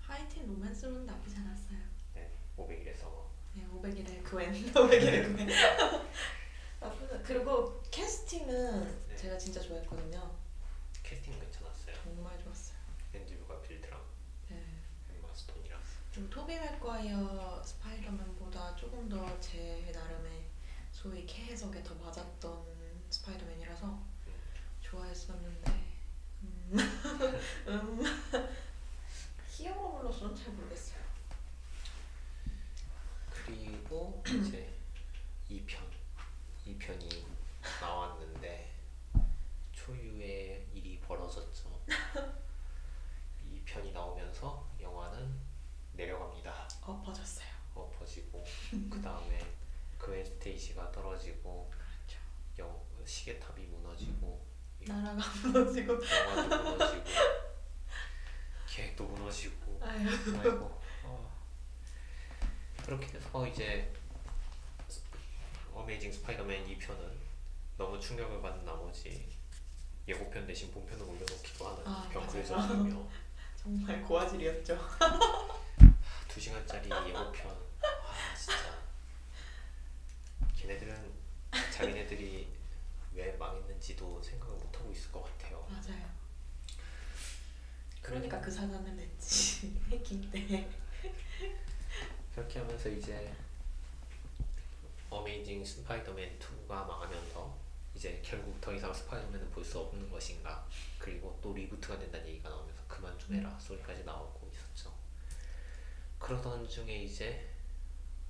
하이틴 0.00 0.48
로맨스로는 0.48 1.06
나쁘지 1.06 1.36
않았어요. 1.36 1.78
네 2.14 2.28
500일의 2.58 2.96
서머. 2.98 3.30
네, 3.54 3.64
500일의 3.68 4.24
그웬. 4.24 4.52
500일의 4.52 5.36
그웬. 5.36 5.48
나쁘지. 6.80 7.22
그리고 7.24 7.80
캐스팅은 7.92 9.06
네. 9.08 9.16
제가 9.16 9.38
진짜 9.38 9.60
좋아했거든요. 9.60 10.34
캐스팅 11.04 11.38
괜찮았어요. 11.38 11.94
정말 12.02 12.36
좋았어요. 12.42 12.76
앤드류 13.14 13.46
가필드랑 13.46 14.00
네. 14.50 14.56
엠마 15.14 15.32
스톤이랑. 15.32 15.80
좀 16.12 16.25
토비 16.36 16.54
맥과이어 16.58 17.62
스파이더맨보다 17.64 18.76
조금 18.76 19.08
더 19.08 19.40
제 19.40 19.90
나름의 19.90 20.44
소위 20.92 21.24
캐해석에 21.24 21.82
더 21.82 21.94
맞았던 21.94 22.62
스파이더맨이라서 23.08 23.98
좋아했었는데 24.82 25.72
음, 26.42 26.76
음. 27.68 28.02
히어로물로서는 29.48 30.36
잘 30.36 30.52
모르겠어요. 30.52 31.00
그리고 33.30 34.22
이제 34.26 34.74
2편 35.50 35.78
2편이 36.66 37.24
나왔는데 37.80 38.74
초유의 39.72 40.66
일이 40.74 41.00
벌어졌죠 41.00 41.80
2편이 43.50 43.92
나오면서 43.92 44.68
영화는 44.80 45.46
내려갑니다 45.96 46.68
엎어졌어요. 46.82 47.46
엎어지고 47.74 48.44
그 48.90 49.00
다음에 49.02 49.38
그웬 49.98 50.24
스테이시가 50.24 50.92
떨어지고 50.92 51.70
그렇죠. 51.70 52.20
영, 52.58 52.80
시계탑이 53.04 53.66
무너지고 53.66 54.44
나라가 54.86 55.22
무너지고 55.42 55.94
영화도 55.94 56.62
무너지고 56.70 57.04
계획도 58.68 59.04
무너지고 59.04 59.80
아유 59.82 60.08
아이고. 60.08 60.80
어. 61.04 61.32
그렇게 62.84 63.06
해서 63.06 63.46
이제 63.46 63.92
어메이징 65.72 66.12
스파이더맨 66.12 66.66
2편은 66.78 67.12
너무 67.76 68.00
충격을 68.00 68.40
받은 68.40 68.64
나머지 68.64 69.28
예고편 70.08 70.46
대신 70.46 70.70
본편을 70.72 71.02
올려놓기도 71.02 71.66
하는 71.68 71.86
아, 71.86 72.08
맞아요. 72.14 72.44
전이며 72.44 73.08
정말 73.56 74.02
고화질이었죠. 74.02 74.78
2시간짜리 76.28 76.84
예고편 77.08 77.50
아 77.82 78.34
진짜 78.36 78.76
걔네들은 80.54 81.12
자기네들이 81.72 82.54
왜 83.14 83.32
망했는지도 83.32 84.22
생각을 84.22 84.54
못하고 84.56 84.92
있을 84.92 85.10
것 85.10 85.22
같아요 85.24 85.66
맞아요. 85.70 86.10
그러니까 88.06 88.40
그 88.40 88.48
사단을 88.48 88.94
냈지. 88.94 89.76
해킹 89.90 90.30
때. 90.30 90.68
그렇게 92.32 92.60
하면서 92.60 92.88
이제 92.88 93.34
어메이징 95.10 95.64
스파이더맨 95.64 96.38
2가 96.38 96.86
망하면서 96.86 97.58
이제 97.96 98.20
결국 98.24 98.60
더 98.60 98.72
이상 98.72 98.94
스파이더맨을 98.94 99.48
볼수 99.48 99.80
없는 99.80 100.08
것인가? 100.08 100.64
그리고 101.00 101.36
또 101.42 101.52
reboot가 101.52 101.98
된다는 101.98 102.28
얘기가 102.28 102.48
나오면서 102.48 102.82
그만 102.86 103.18
좀 103.18 103.34
해라 103.34 103.58
소리까지 103.58 104.04
나오고 104.04 104.48
있었죠. 104.52 104.94
그러던 106.20 106.68
중에 106.68 107.02
이제 107.02 107.50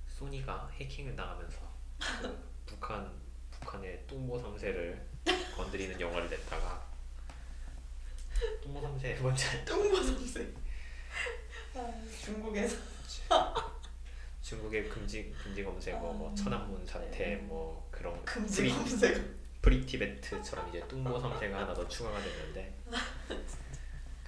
소니가 0.07 0.69
해킹을 0.73 1.15
당하면서 1.15 1.59
그 2.21 2.49
북한 2.65 3.21
북한의 3.51 4.07
뚱보 4.07 4.41
3세를 4.41 4.99
건드리는 5.55 5.99
영화를 6.01 6.29
냈다가 6.29 6.86
뚱보 8.61 8.81
3세 8.81 9.19
뭔지 9.21 9.45
알죠? 9.45 9.75
아, 11.75 11.91
중국에서. 12.23 12.77
중국의 14.41 14.89
금지 14.89 15.33
금지 15.43 15.63
검색어 15.63 15.99
뭐 15.99 16.31
아, 16.31 16.35
천안문 16.35 16.85
사태 16.85 17.09
네. 17.09 17.35
뭐 17.35 17.87
그런 17.91 18.23
금지 18.23 18.61
프리, 18.61 18.69
검색. 18.69 19.61
Free 19.61 19.88
Tibet처럼 19.88 20.69
이제 20.69 20.79
뚱보 20.87 21.21
3세가 21.21 21.51
하나 21.51 21.73
더 21.73 21.85
추가가 21.87 22.17
됐는데 22.21 22.73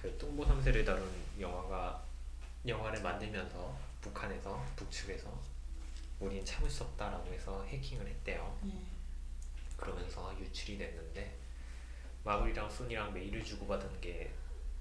그 0.02 0.16
뚱보 0.18 0.44
3세를 0.44 0.84
다룬 0.84 1.10
영화가 1.38 2.04
영화를 2.66 3.02
만들면서 3.02 3.74
북한에서 4.02 4.62
북측에서 4.76 5.40
우린 6.20 6.44
참을 6.44 6.68
수 6.68 6.84
없다라고 6.84 7.32
해서 7.32 7.64
해킹을 7.64 8.06
했대요. 8.06 8.58
예. 8.66 8.72
그러면서 9.78 10.36
유출이 10.38 10.76
됐는데 10.76 11.38
마블이랑 12.24 12.68
소니랑 12.70 13.12
메일을 13.12 13.44
주고받은 13.44 14.00
게 14.00 14.32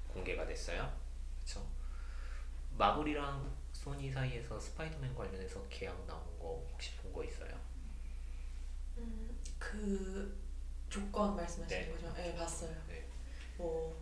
공개가 0.08 0.46
됐어요. 0.46 0.92
그렇죠? 1.44 1.66
마블이랑 2.78 3.56
소니 3.74 4.12
사이에서 4.12 4.60
스파이더맨 4.60 5.16
관련해서 5.16 5.64
계약 5.70 6.06
나온 6.06 6.22
거 6.40 6.66
혹시 6.72 6.96
본 6.98 7.14
거 7.14 7.24
있어요? 7.24 7.58
음, 8.98 9.38
그 9.58 10.38
조건 10.90 11.36
말씀하시는 11.36 11.86
네. 11.86 11.92
거죠? 11.92 12.14
네, 12.14 12.36
봤어요. 12.36 12.76
네. 12.88 13.06
뭐 13.58 14.02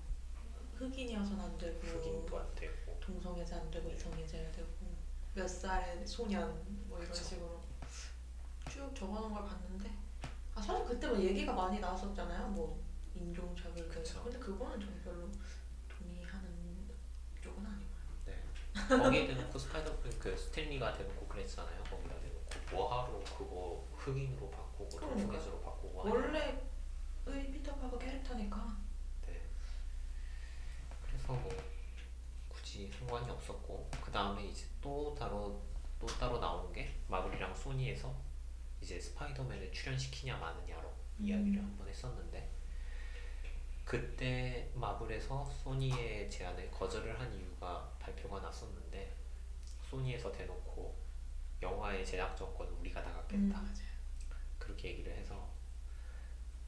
흑인이어서는 0.75 1.39
안 1.44 1.58
되고 1.58 1.79
흑인도 1.82 2.39
안 2.39 2.56
되고 2.56 2.98
동성애자 3.00 3.58
안 3.58 3.72
되고 3.72 3.89
이성애자야 3.89 4.51
되고 4.51 4.67
몇 5.34 5.48
살의 5.48 6.06
소년 6.06 6.63
뭐 6.88 6.98
이런 7.00 7.12
그쵸. 7.12 7.24
식으로 7.24 7.62
쭉 8.70 8.94
적어놓은 8.96 9.34
걸 9.34 9.44
봤는데 9.46 9.91
아 10.56 10.62
사실 10.62 10.86
그때 10.86 11.08
뭐 11.08 11.20
얘기가 11.20 11.53
많이 11.53 11.79
나왔었잖아요 11.79 12.48
뭐 12.50 12.79
인종차별 13.18 13.88
그 13.88 13.96
그쵸. 13.96 14.24
근데 14.24 14.40
그거는 14.40 14.80
저는 14.80 15.02
별로 15.04 15.32
동의하는 15.88 16.88
쪽은 17.42 17.66
아니고요 17.66 17.98
네. 18.26 18.98
거기에 18.98 19.28
대놓고 19.28 19.58
스파이더 19.58 19.98
그 20.20 20.38
스탠리가 20.38 20.94
대놓고 20.94 21.28
그랬잖아요. 21.28 21.84
거기다 21.84 22.20
대놓고 22.20 22.76
뭐하러 22.76 23.20
그거 23.38 23.88
흑인으로 23.96 24.50
바꾸고 24.50 24.90
그러니까. 24.98 25.08
동성애자로 25.22 25.62
바꾸고 25.62 26.04
하냐. 26.04 26.14
원래의 26.14 27.52
피터파커 27.52 27.98
캐릭터니까 27.98 28.78
네. 29.26 29.42
그래서 31.06 31.34
뭐 31.34 31.50
굳이 32.48 32.90
상관이 32.92 33.30
없었고 33.30 33.90
그 34.02 34.12
다음에 34.12 34.46
이제 34.46 34.66
또 34.82 35.16
따로 35.16 35.62
또 36.00 36.06
따로 36.06 36.40
나온 36.40 36.72
게 36.72 37.02
마블이랑 37.08 37.56
소니에서 37.56 38.14
이제 38.82 39.00
스파이더맨을 39.00 39.72
출연시키냐 39.72 40.38
마느냐로 40.38 40.94
이야기를 41.20 41.60
한번 41.62 41.88
했었는데 41.88 42.57
그때 43.88 44.70
마블에서 44.75 45.46
소니의 45.63 46.29
제안을 46.29 46.70
거절을 46.72 47.17
한 47.17 47.34
이유가 47.34 47.89
발표가 47.98 48.41
났었는데 48.41 49.15
소니에서 49.89 50.29
대놓고 50.29 50.94
영화의 51.62 52.06
제작 52.06 52.36
정권은 52.36 52.73
우리가 52.73 53.02
다 53.02 53.13
갖겠다. 53.13 53.62
음, 53.62 53.76
그렇게 54.60 54.89
얘기를 54.89 55.15
해서 55.15 55.47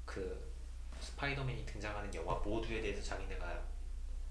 그 0.05 0.53
스파이더맨이 1.01 1.65
등장하는 1.65 2.15
영화 2.15 2.35
모두에 2.35 2.81
대해서 2.81 3.01
자기네가 3.03 3.45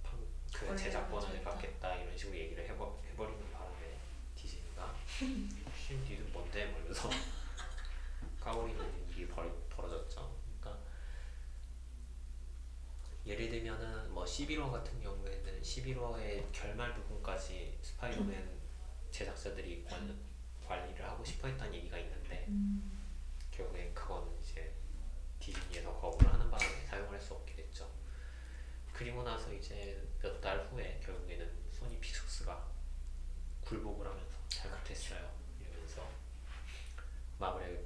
판- 0.03 0.27
그 0.51 0.75
제작권을. 0.75 1.43
갖겠다 1.45 1.95
이런 1.95 2.17
식으로 2.17 2.39
얘기를 2.39 2.67
해버, 2.67 3.03
해버리는 3.13 3.53
바람에 3.53 3.99
디즈니가 4.35 4.95
신 5.77 6.03
니들 6.05 6.25
뭔데? 6.33 6.65
뭐 6.67 6.79
이러면서 6.81 7.11
까버리는 8.41 9.09
일이 9.11 9.29
벌, 9.29 9.53
벌어졌죠 9.69 10.35
그러니까 10.61 10.83
예를 13.29 13.51
들면은 13.51 14.11
뭐 14.15 14.25
11화 14.25 14.73
같은 14.73 14.99
경우에는 15.03 15.61
11화의 15.61 16.51
결말 16.51 16.95
부분까지 16.95 17.79
스파이더맨 17.83 18.59
제작자들이 19.11 19.85
관, 19.85 20.19
관리를 20.67 21.05
하고 21.05 21.23
싶어 21.23 21.47
했다는 21.49 21.75
얘기가 21.75 21.99
있는데 21.99 22.47
음, 22.49 23.07
결국엔 23.51 23.93
그건 23.93 24.35
이제 24.41 24.75
디즈니에서 25.39 25.93
거부를 26.01 26.33
하는 26.33 26.51
바람에 26.51 26.87
사용할 26.87 27.21
수 27.21 27.35
없게 27.35 27.55
됐죠. 27.57 27.91
그리고 28.95 29.23
나서 29.23 29.53
이제 29.53 30.03
몇 30.23 30.41
달 30.41 30.67
후에 30.71 30.99
결국에는 31.05 31.51
소니 31.71 31.99
픽처스가 32.01 32.67
굴복을 33.61 34.07
하면서 34.07 34.37
잘못했어요. 34.49 35.31
이러면서 35.61 36.09
마블의 37.39 37.85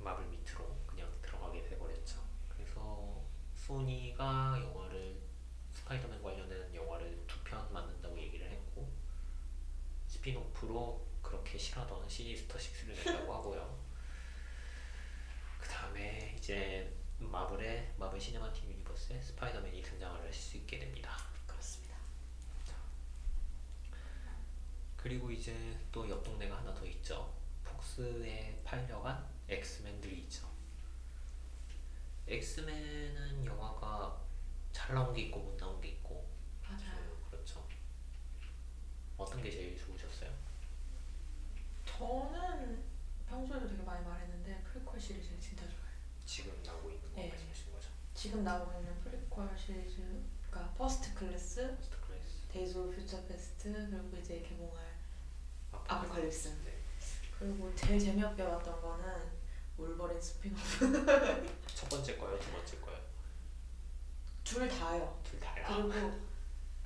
마블 0.00 0.26
밑으로 0.26 0.76
그냥 0.86 1.08
들어가게 1.22 1.62
돼버렸죠. 1.62 2.16
그래서 2.48 3.22
소니가 3.74 4.60
영화를 4.62 5.20
스파이더맨 5.72 6.22
관련된 6.22 6.72
영화를 6.74 7.24
두 7.26 7.42
편 7.44 7.72
만든다고 7.72 8.16
얘기를 8.18 8.48
했고 8.48 8.88
spin-off로 10.06 11.04
그렇게 11.20 11.58
싫어하던 11.58 12.08
시니스터 12.08 12.56
6를 12.56 13.04
낸다고 13.04 13.34
하고요. 13.34 13.84
그 15.60 15.68
다음에 15.68 16.34
이제 16.38 16.96
마블의 17.18 17.94
마블 17.98 18.20
시네마틱 18.20 18.64
유니버스에 18.64 19.20
스파이더맨이 19.20 19.82
등장을 19.82 20.20
할 20.20 20.32
수 20.32 20.56
있게 20.56 20.78
됩니다. 20.78 21.16
그렇습니다 21.46 21.96
그리고 24.96 25.30
이제 25.32 25.52
또 25.92 26.08
옆 26.08 26.22
동네가 26.22 26.56
하나 26.58 26.72
더 26.74 26.86
있죠. 26.86 27.34
폭스에 27.64 28.62
팔려간 28.64 29.28
엑스맨들이 29.48 30.20
있죠. 30.20 30.53
엑스맨은 32.26 33.44
영화가 33.44 34.20
잘 34.72 34.94
나온 34.94 35.12
게 35.14 35.22
있고 35.22 35.40
못 35.40 35.56
나온 35.56 35.80
게 35.80 35.88
있고 35.90 36.26
맞아요 36.62 36.94
음, 36.96 37.22
그렇죠. 37.30 37.66
어떤 39.16 39.42
게 39.42 39.50
제일 39.50 39.78
좋으셨어요? 39.78 40.30
저는 41.86 42.82
평소에도 43.28 43.68
되게 43.68 43.82
많이 43.82 44.04
말했는데 44.06 44.62
프리퀄 44.64 44.98
시리즈 44.98 45.28
진짜 45.40 45.62
좋아해요 45.64 45.94
지금 46.26 46.62
나오고 46.64 46.90
있는 46.90 47.02
거 47.14 47.20
네. 47.20 47.28
말씀하시는 47.28 47.72
거죠? 47.72 47.88
지금 48.14 48.42
나오고 48.44 48.78
있는 48.80 48.98
프리퀄 49.00 49.56
시리즈가 49.56 50.72
퍼스트 50.76 51.14
클래스, 51.14 51.76
스트 51.80 52.00
클래스, 52.00 52.48
데이즈 52.52 52.78
오브 52.78 52.96
퓨처 52.96 53.24
패스트 53.26 53.72
그리고 53.90 54.16
이제 54.16 54.40
개봉할 54.40 54.84
아포칼립스. 55.86 56.48
네. 56.64 56.78
그리고 57.38 57.74
제일 57.74 57.98
재미없게 58.00 58.44
봤던 58.44 58.80
거는 58.80 59.04
울버린 59.76 60.20
스피노프 60.20 61.04
첫 61.06 61.63
번째 61.94 62.16
거요, 62.18 62.38
두 62.40 62.50
번째 62.50 62.80
거요? 62.80 62.96
둘 64.42 64.68
다요. 64.68 65.20
둘 65.22 65.38
다요. 65.40 65.88
그리고 65.88 66.12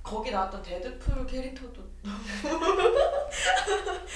거기 0.02 0.30
나왔던 0.30 0.62
데드풀 0.62 1.26
캐릭터도 1.26 1.82
너무 2.02 2.18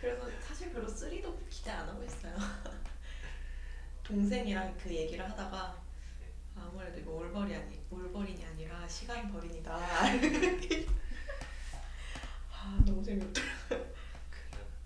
그래서 0.00 0.30
사실 0.40 0.72
별로 0.72 0.86
3도 0.86 1.48
기대 1.48 1.70
안 1.70 1.88
하고 1.88 2.02
있어요. 2.04 2.36
동생이랑 4.04 4.76
그 4.78 4.94
얘기를 4.94 5.28
하다가 5.30 5.82
아무래도 6.56 6.98
이거 7.00 7.12
울버리 7.12 7.54
아니 7.54 7.80
울버린이 7.90 8.44
아니라 8.44 8.86
시간 8.88 9.30
버린이다. 9.32 9.74
아 12.52 12.78
너무 12.84 13.02
재밌다. 13.02 13.40
그 13.68 13.82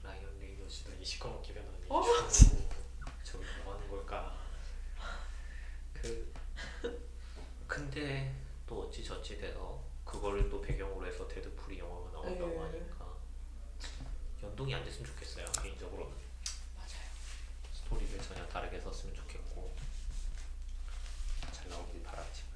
라이언 0.03 0.39
레이너스도 0.41 0.93
이 1.01 1.05
시커멓게 1.05 1.55
변하는 1.55 1.79
이 1.81 1.87
어, 1.89 2.03
주인공. 2.29 2.69
저기 3.23 3.45
뭐 3.65 3.75
하는 3.75 3.89
걸까? 3.89 4.37
그 5.93 6.33
근데 7.93 8.35
또 8.67 8.87
어찌 8.87 9.05
저찌 9.05 9.39
돼서 9.39 9.83
그거를 10.05 10.49
또 10.49 10.63
배경으로 10.63 11.07
해서 11.07 11.29
데드풀이 11.29 11.79
영화가 11.79 12.11
나온다고 12.11 12.49
네. 12.49 12.59
하니까 12.59 13.17
연동이 14.43 14.75
안 14.75 14.83
됐으면 14.83 15.07
좋겠어요 15.07 15.45
개인적으로는 15.63 16.11
맞아요 16.75 17.09
스토리를 17.75 18.19
전혀 18.23 18.47
다르게 18.49 18.81
썼으면 18.81 19.15
좋겠고 19.15 19.75
잘 21.53 21.69
나오길 21.69 22.03
바라지만 22.03 22.53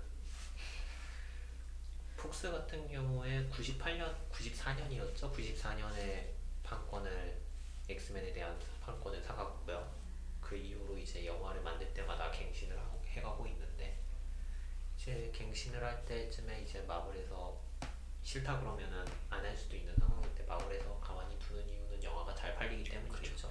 폭스 2.17 2.51
같은 2.51 2.89
경우에 2.89 3.47
98년, 3.51 4.13
94년이었죠. 4.31 5.33
94년에 5.33 6.31
판권을 6.65 7.41
엑스맨에 7.89 8.33
대한 8.33 8.59
판권을 8.81 9.23
사갔고요. 9.23 9.95
그 10.41 10.57
이후로 10.57 10.97
이제 10.99 11.25
영화를 11.27 11.61
만들 11.61 11.93
때마다 11.93 12.31
갱신을 12.31 12.77
하고, 12.77 13.05
해가고 13.07 13.47
있는데 13.47 13.99
이제 15.07 15.31
갱신을 15.33 15.85
할 15.85 16.05
때쯤에 16.05 16.63
이제 16.63 16.81
마블에서 16.83 17.57
싫다 18.25 18.59
그러면은 18.59 19.05
안 19.31 19.45
할 19.45 19.57
수도 19.57 19.77
있는 19.77 19.95
때문에 19.95 20.43
마블에서 20.49 20.99
가만히 20.99 21.39
두는 21.39 21.69
이유는 21.69 22.03
영화가 22.03 22.35
잘 22.35 22.57
팔리기 22.57 22.91
때문이겠죠. 22.91 23.49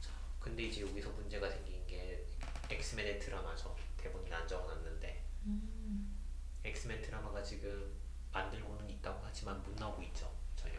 자, 0.00 0.10
근데 0.38 0.62
이제 0.62 0.82
여기서 0.82 1.10
문제가 1.10 1.50
생긴 1.50 1.84
게 1.88 2.24
엑스맨의 2.70 3.18
드라마죠. 3.18 3.74
대본이 3.96 4.32
안 4.32 4.46
적어놨는데 4.46 5.24
음. 5.46 6.16
엑스맨 6.62 7.02
드라마가 7.02 7.42
지금 7.42 7.96
만들고는 8.30 8.88
있다고 8.90 9.20
하지만 9.24 9.60
못 9.64 9.74
나오고 9.74 10.00
있죠. 10.04 10.32
전혀. 10.54 10.78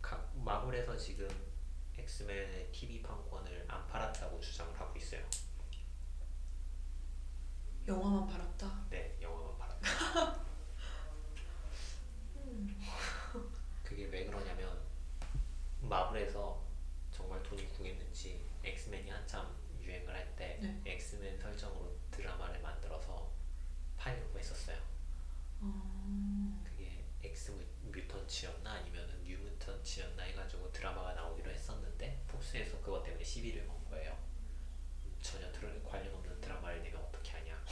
각 0.00 0.30
마블에서 0.36 0.96
지금 0.96 1.28
엑스맨의 1.98 2.70
TV 2.70 3.02
판권을 3.02 3.64
안 3.66 3.84
팔았다고 3.88 4.40
주장을 4.40 4.78
하고 4.78 4.96
있어요. 4.96 5.28
영화만 7.88 8.26
팔았다. 8.26 8.86
네, 8.90 9.16
영화만 9.20 9.56
팔았다. 9.58 10.44
그게 13.84 14.06
왜 14.06 14.24
그러냐면 14.26 14.78
마블에서 15.80 16.62
정말 17.12 17.42
돈이 17.42 17.68
궁했는지 17.72 18.44
엑스맨이 18.64 19.08
한참 19.10 19.54
유행을 19.80 20.12
할 20.14 20.26
때 20.36 20.58
네. 20.60 20.80
엑스맨 20.84 21.38
설정으로 21.38 21.96
드라마를 22.10 22.60
만들어서 22.60 23.30
팔려고 23.96 24.38
했었어요. 24.38 24.76
어. 25.60 26.62
그게 26.64 27.04
엑스 27.22 27.52
뮤- 27.52 27.64
뮤턴츠였나 27.92 28.70
아니면은 28.72 29.22
뉴 29.24 29.38
뮤턴츠였나 29.38 30.24
해가지고 30.24 30.70
드라마가 30.72 31.14
나오기로 31.14 31.50
했었는데 31.50 32.24
폭스에서 32.28 32.78
그것 32.80 33.02
때문에 33.04 33.24
시비를 33.24 33.66
건 33.66 33.82
거예요. 33.88 34.12
음, 35.06 35.16
전혀 35.22 35.50
들, 35.52 35.82
관련 35.84 36.12
없는 36.14 36.38
드라마를 36.40 36.82
내면 36.82 37.00
어떻게 37.02 37.30
하냐. 37.30 37.64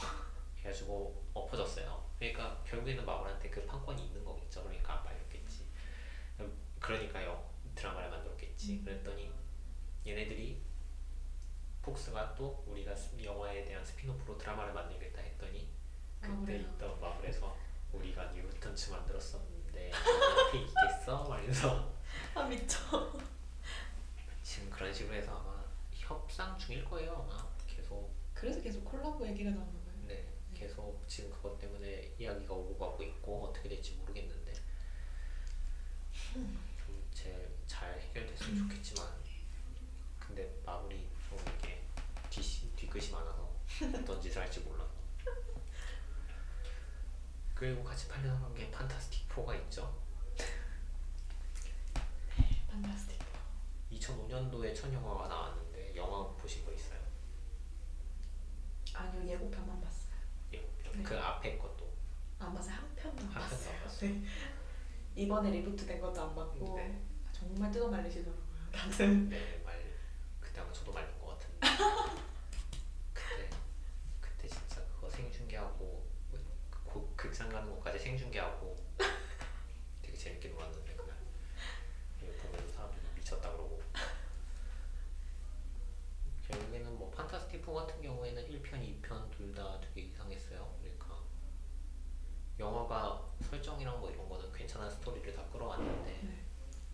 해가지고 0.57 1.23
엎어졌어요. 1.35 2.09
그러니까 2.17 2.63
결국에는 2.85 3.03
마블한테 3.05 3.49
그 3.49 3.65
판권이 3.65 4.05
있는 4.05 4.23
거겠죠. 4.23 4.63
그러니까 4.63 4.93
안 4.99 5.03
팔렸겠지. 5.03 5.65
음, 6.39 6.57
그러니까 6.79 7.23
요 7.25 7.43
드라마를 7.73 8.09
만들었겠지. 8.11 8.73
음. 8.73 8.85
그랬더니 8.85 9.31
얘네들이 10.05 10.61
폭스가 11.81 12.35
또 12.35 12.63
우리가 12.67 12.95
스- 12.95 13.21
영화에 13.23 13.65
대한 13.65 13.83
스피노프로 13.83 14.37
드라마를 14.37 14.73
만들겠다 14.73 15.19
했더니 15.21 15.67
그때. 16.21 16.57
있던 16.59 16.99
마블에서 17.01 17.55
우리가 17.93 18.31
뉴턴츠 18.31 18.91
만들었었는데 18.91 19.89
이렇게 19.91 20.59
있겠어? 20.59 21.23
말면서 21.27 21.91
아 22.35 22.43
미쳐. 22.43 23.13
지금 24.43 24.69
그런 24.69 24.93
식으로 24.93 25.15
해서 25.15 25.31
아마 25.39 25.63
협상 25.91 26.57
중일 26.57 26.85
거예요 26.85 27.13
아마 27.13 27.47
계속 27.67 28.11
그래서 28.33 28.61
계속 28.61 28.83
콜라보 28.85 29.25
얘기가 29.27 29.49
나오는 29.51 29.74
계속 30.85 31.07
지금 31.07 31.31
그것 31.31 31.57
때문에 31.57 32.13
이야기가 32.19 32.53
오고 32.53 32.77
가고 32.77 33.01
있고 33.01 33.47
어떻게 33.47 33.69
될지 33.69 33.93
모르겠는데 33.93 34.53
좀 36.33 37.09
제일 37.11 37.57
잘 37.65 37.99
해결됐으면 37.99 38.69
좋겠지만 38.69 39.07
근데 40.19 40.61
마블이 40.63 41.09
좀 41.29 41.39
이게 41.59 41.81
뒤 42.29 42.41
뒤끝이 42.75 43.09
많아서 43.11 43.51
어떤 43.95 44.21
짓을 44.21 44.41
할지 44.41 44.59
몰라서 44.59 44.93
그리고 47.55 47.83
같이 47.83 48.07
팔려나간 48.07 48.53
게 48.53 48.69
판타스틱 48.69 49.27
4가 49.29 49.59
있죠 49.63 49.99
판타스틱. 52.69 53.17
2005년도에 53.91 54.75
첫 54.75 54.93
영화가 54.93 55.27
나왔는데 55.27 55.95
영화 55.95 56.27
보신 56.35 56.63
거 56.65 56.71
있어요? 56.73 56.99
아니요 58.93 59.31
예고편만. 59.31 59.74
그 61.05 61.17
앞에 61.19 61.57
것도 61.57 61.93
안 62.39 62.53
봤어요 62.53 62.73
한 62.75 62.95
편도 62.95 63.21
안 63.23 63.27
한 63.29 63.33
편도 63.33 63.49
봤어요. 63.49 63.75
안 63.77 63.83
봤어요. 63.83 64.09
네. 64.11 64.23
이번에 65.15 65.51
reboot 65.51 65.85
된 65.85 66.01
것도 66.01 66.21
안 66.21 66.35
봤고 66.35 66.75
네. 66.77 67.01
정말 67.31 67.71
뜯어 67.71 67.87
말리시더라고요. 67.87 68.43
다들. 68.71 69.29
네, 69.29 69.61
말 69.65 69.79
그때 70.39 70.61
아마 70.61 70.71
저도 70.73 70.91
말린 70.91 71.09
것 71.19 71.27
같은데 71.27 71.59
그때 73.13 73.49
그때 74.19 74.47
진짜 74.47 74.81
그거 74.95 75.09
생중계하고 75.09 76.05
그 76.85 77.13
극장 77.15 77.49
가는 77.49 77.69
것까지 77.75 77.99
생중계하고 77.99 78.75
되게 80.01 80.17
재밌게 80.17 80.49
놀았는데 80.49 80.95
그날 80.95 81.15
이거 82.21 82.31
보면서 82.47 82.73
사람들이 82.73 83.01
미쳤다 83.15 83.51
그러고 83.51 83.81
결국에는 86.47 86.97
뭐 86.97 87.09
판타스틱 87.11 87.63
4 87.65 87.71
같은 87.73 88.01
경우에는 88.01 88.43
1편, 88.47 89.01
2편 89.01 89.31
둘 89.31 89.53
다 89.55 89.79
되게 89.81 90.01
이상했어요. 90.07 90.75
그러니까 90.81 91.17
영화가 92.59 93.21
설정이랑 93.55 94.01
뭐 94.01 94.11
이런 94.11 94.27
거는 94.27 94.51
괜찮은 94.51 94.89
스토리를 94.89 95.33
다 95.33 95.41
끌어왔는데 95.45 96.21
네. 96.23 96.43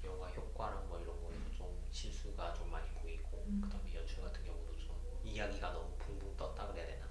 영화 0.04 0.28
효과랑 0.28 0.88
뭐 0.88 1.00
이런 1.00 1.19
거에서 1.24 1.39
좀 1.58 1.88
실수가 1.89 2.54
좀 2.54 2.69
많이 2.69 2.88
보이고 2.91 3.43
음. 3.47 3.62
그다음에 3.63 3.95
연출 3.95 4.21
같은 4.21 4.43
경우도 4.43 4.78
좀 4.78 4.95
이야기가 5.24 5.74
너무 5.74 5.95
붕붕 5.97 6.38
떴다 6.38 6.67
그래야 6.67 6.86
되나? 6.86 7.08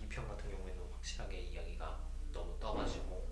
2편 0.00 0.28
같은 0.28 0.50
경우에는 0.50 0.92
확실하게 0.92 1.40
이야기가 1.40 2.08
너무 2.30 2.58
떠가지고 2.60 3.28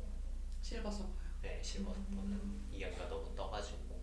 실버 0.62 0.90
서버요. 0.90 1.14
네 1.42 1.62
실버 1.62 1.92
음. 1.92 2.06
서버는 2.10 2.72
이야기가 2.72 3.08
너무 3.08 3.34
떠가지고 3.36 4.00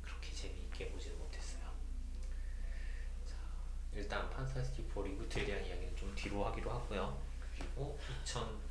그렇게 0.00 0.32
재미있게 0.32 0.90
보지는 0.90 1.18
못했어요. 1.18 1.70
자 3.26 3.36
일단 3.92 4.30
판타스틱 4.30 4.90
4 4.94 5.02
리부트에 5.02 5.44
대한 5.44 5.66
이야기는 5.66 5.94
좀 5.96 6.14
뒤로 6.14 6.46
하기로 6.46 6.70
하고요. 6.70 7.20
그리고 7.54 7.98
2000 8.22 8.69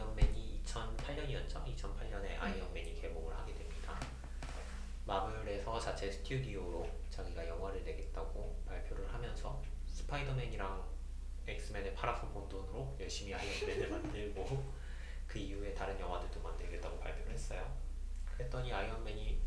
아이언맨이 0.00 0.62
2008년이었죠? 0.64 1.62
2008년에 1.76 2.40
아이언맨이 2.40 2.98
개봉을 3.00 3.36
하게 3.36 3.52
됩니다. 3.54 4.00
마블에서 5.04 5.78
자체 5.78 6.10
스튜디오로 6.10 6.88
자기가 7.10 7.46
영화를 7.46 7.84
내겠다고 7.84 8.62
발표를 8.66 9.12
하면서 9.12 9.62
스파이더맨이랑 9.88 10.88
엑스맨의 11.46 11.94
팔아서 11.94 12.28
번 12.30 12.48
돈으로 12.48 12.96
열심히 12.98 13.34
아이언맨을 13.34 13.90
만들고 13.92 14.64
그 15.26 15.38
이후에 15.38 15.74
다른 15.74 16.00
영화들도 16.00 16.40
만들겠다고 16.40 16.98
발표를 16.98 17.32
했어요. 17.32 17.70
그랬더니 18.24 18.72
아이언맨이 18.72 19.38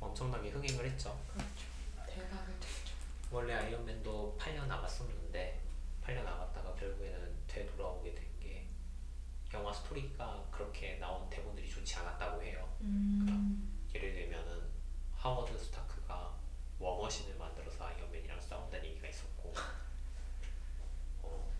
엄청나게 0.00 0.48
흥행을 0.48 0.86
했죠. 0.86 1.18
그렇죠. 1.30 2.06
대박을 2.06 2.54
쳤죠. 2.58 2.94
원래 3.30 3.52
아이언맨도 3.54 4.36
팔려 4.38 4.64
나갔었는데 4.64 5.60
팔려 6.00 6.22
나갔다가 6.22 6.74
결국에는 6.74 7.36
되돌아오게 7.46 8.14
된 8.14 8.30
게 8.40 8.64
영화 9.52 9.72
스토리가 9.90 10.46
그렇게 10.52 10.94
나온 10.98 11.28
대본들이 11.28 11.68
좋지 11.68 11.96
않았다고 11.96 12.42
해요. 12.42 12.68
음. 12.82 13.82
예를 13.92 14.12
들면은 14.14 14.62
하워드 15.16 15.58
스타크가 15.58 16.38
워머신을 16.78 17.36
만들어서 17.36 17.84
아이언맨이랑 17.86 18.40
싸운다는 18.40 18.86
얘기가 18.86 19.08
있었고 19.08 19.52
어, 21.22 21.52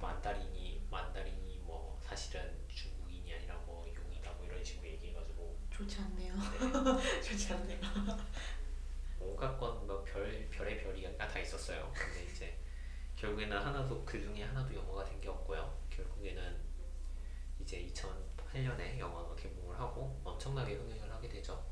만다린이 0.00 0.86
만다린이 0.90 1.58
뭐 1.64 1.98
사실은 2.02 2.56
중국인이 2.68 3.34
아니라 3.34 3.56
뭐 3.66 3.84
용이다 3.92 4.30
뭐 4.34 4.46
이런 4.46 4.62
식으로 4.64 4.86
얘기해가지고 4.88 5.58
좋지 5.70 5.98
않네요. 6.02 6.34
네, 6.36 7.20
좋지 7.20 7.52
않네요. 7.52 7.80
온갖 9.18 9.58
건뭐별 9.58 10.48
별의 10.50 10.82
별이가 10.82 11.26
다 11.26 11.38
있었어요. 11.40 11.92
근데 11.94 12.24
이제 12.30 12.56
결국에는 13.16 13.56
하나도 13.58 14.04
그 14.04 14.20
중에 14.20 14.44
하나도 14.44 14.72
영화가 14.74 15.04
된 15.04 15.20
게 15.20 15.28
없고요. 15.28 15.76
결국에는 15.90 16.74
이제 17.60 17.78
2008년에 18.54 18.98
영화가 18.98 19.34
개봉을 19.34 19.78
하고 19.78 20.20
엄청나게 20.24 20.74
흥행을 20.74 21.12
하게 21.12 21.28
되죠. 21.28 21.64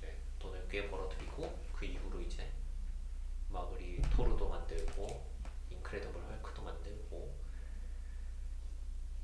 네, 0.00 0.18
돈을 0.38 0.66
꽤 0.68 0.88
벌어들이고 0.88 1.64
그 1.74 1.84
이후로 1.84 2.20
이제 2.22 2.50
마블이 3.50 4.00
토르도 4.10 4.48
만들고 4.48 5.30
인크레더블 5.70 6.22
헐크도 6.22 6.62
만들고 6.62 7.34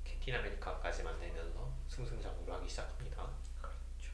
캡틴 0.04 0.34
아메리카까지 0.34 1.02
만들면서 1.02 1.72
승승장구를 1.88 2.54
하기 2.54 2.68
시작합니다. 2.68 3.30
그렇죠. 3.60 4.12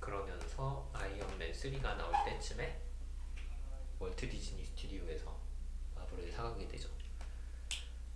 그러면서 0.00 0.88
아이언맨 0.94 1.52
3가 1.52 1.96
나올 1.96 2.12
때쯤에 2.24 2.80
월트 3.98 4.28
디즈니 4.28 4.64
스튜디오에서 4.64 5.38
마블을 5.94 6.32
사가게 6.32 6.66
되죠. 6.68 6.88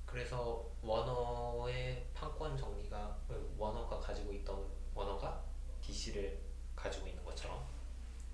그래서 0.08 0.66
워너의 0.82 2.06
판권 2.14 2.56
정리가 2.56 3.18
워너가 3.58 4.00
가지고 4.00 4.32
있던 4.32 4.66
워너가 4.94 5.44
DC를 6.08 6.40
가지고 6.74 7.06
있는 7.06 7.22
것처럼 7.24 7.66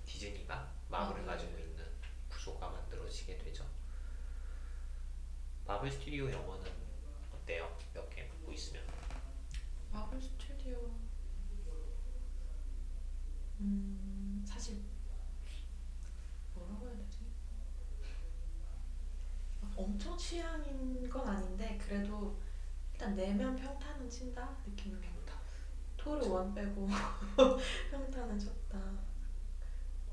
디즈니가 0.05 0.71
마블을 0.89 1.21
마블. 1.21 1.27
가지고 1.27 1.57
있는 1.59 1.85
구조가 2.29 2.69
만들어지게 2.69 3.37
되죠. 3.39 3.65
마블 5.65 5.91
스튜디오 5.91 6.29
영화는 6.31 6.71
어때요? 7.33 7.77
몇개 7.93 8.27
보고 8.27 8.51
있으면 8.53 8.83
마블 9.91 10.21
스튜디오. 10.21 10.95
음 13.59 14.43
사실 14.47 14.83
뭐라고 16.53 16.87
해야 16.87 16.97
되지? 16.97 17.19
막 19.61 19.71
엄청 19.75 20.17
취향인 20.17 21.09
건 21.09 21.27
아닌데 21.27 21.77
그래도 21.81 22.39
일단 22.93 23.15
내면 23.15 23.55
평타는 23.55 24.09
친다 24.09 24.55
평타. 24.65 25.14
토르 26.05 26.29
원 26.29 26.53
빼고 26.53 26.87
평타는 27.89 28.37
쳤다. 28.37 28.79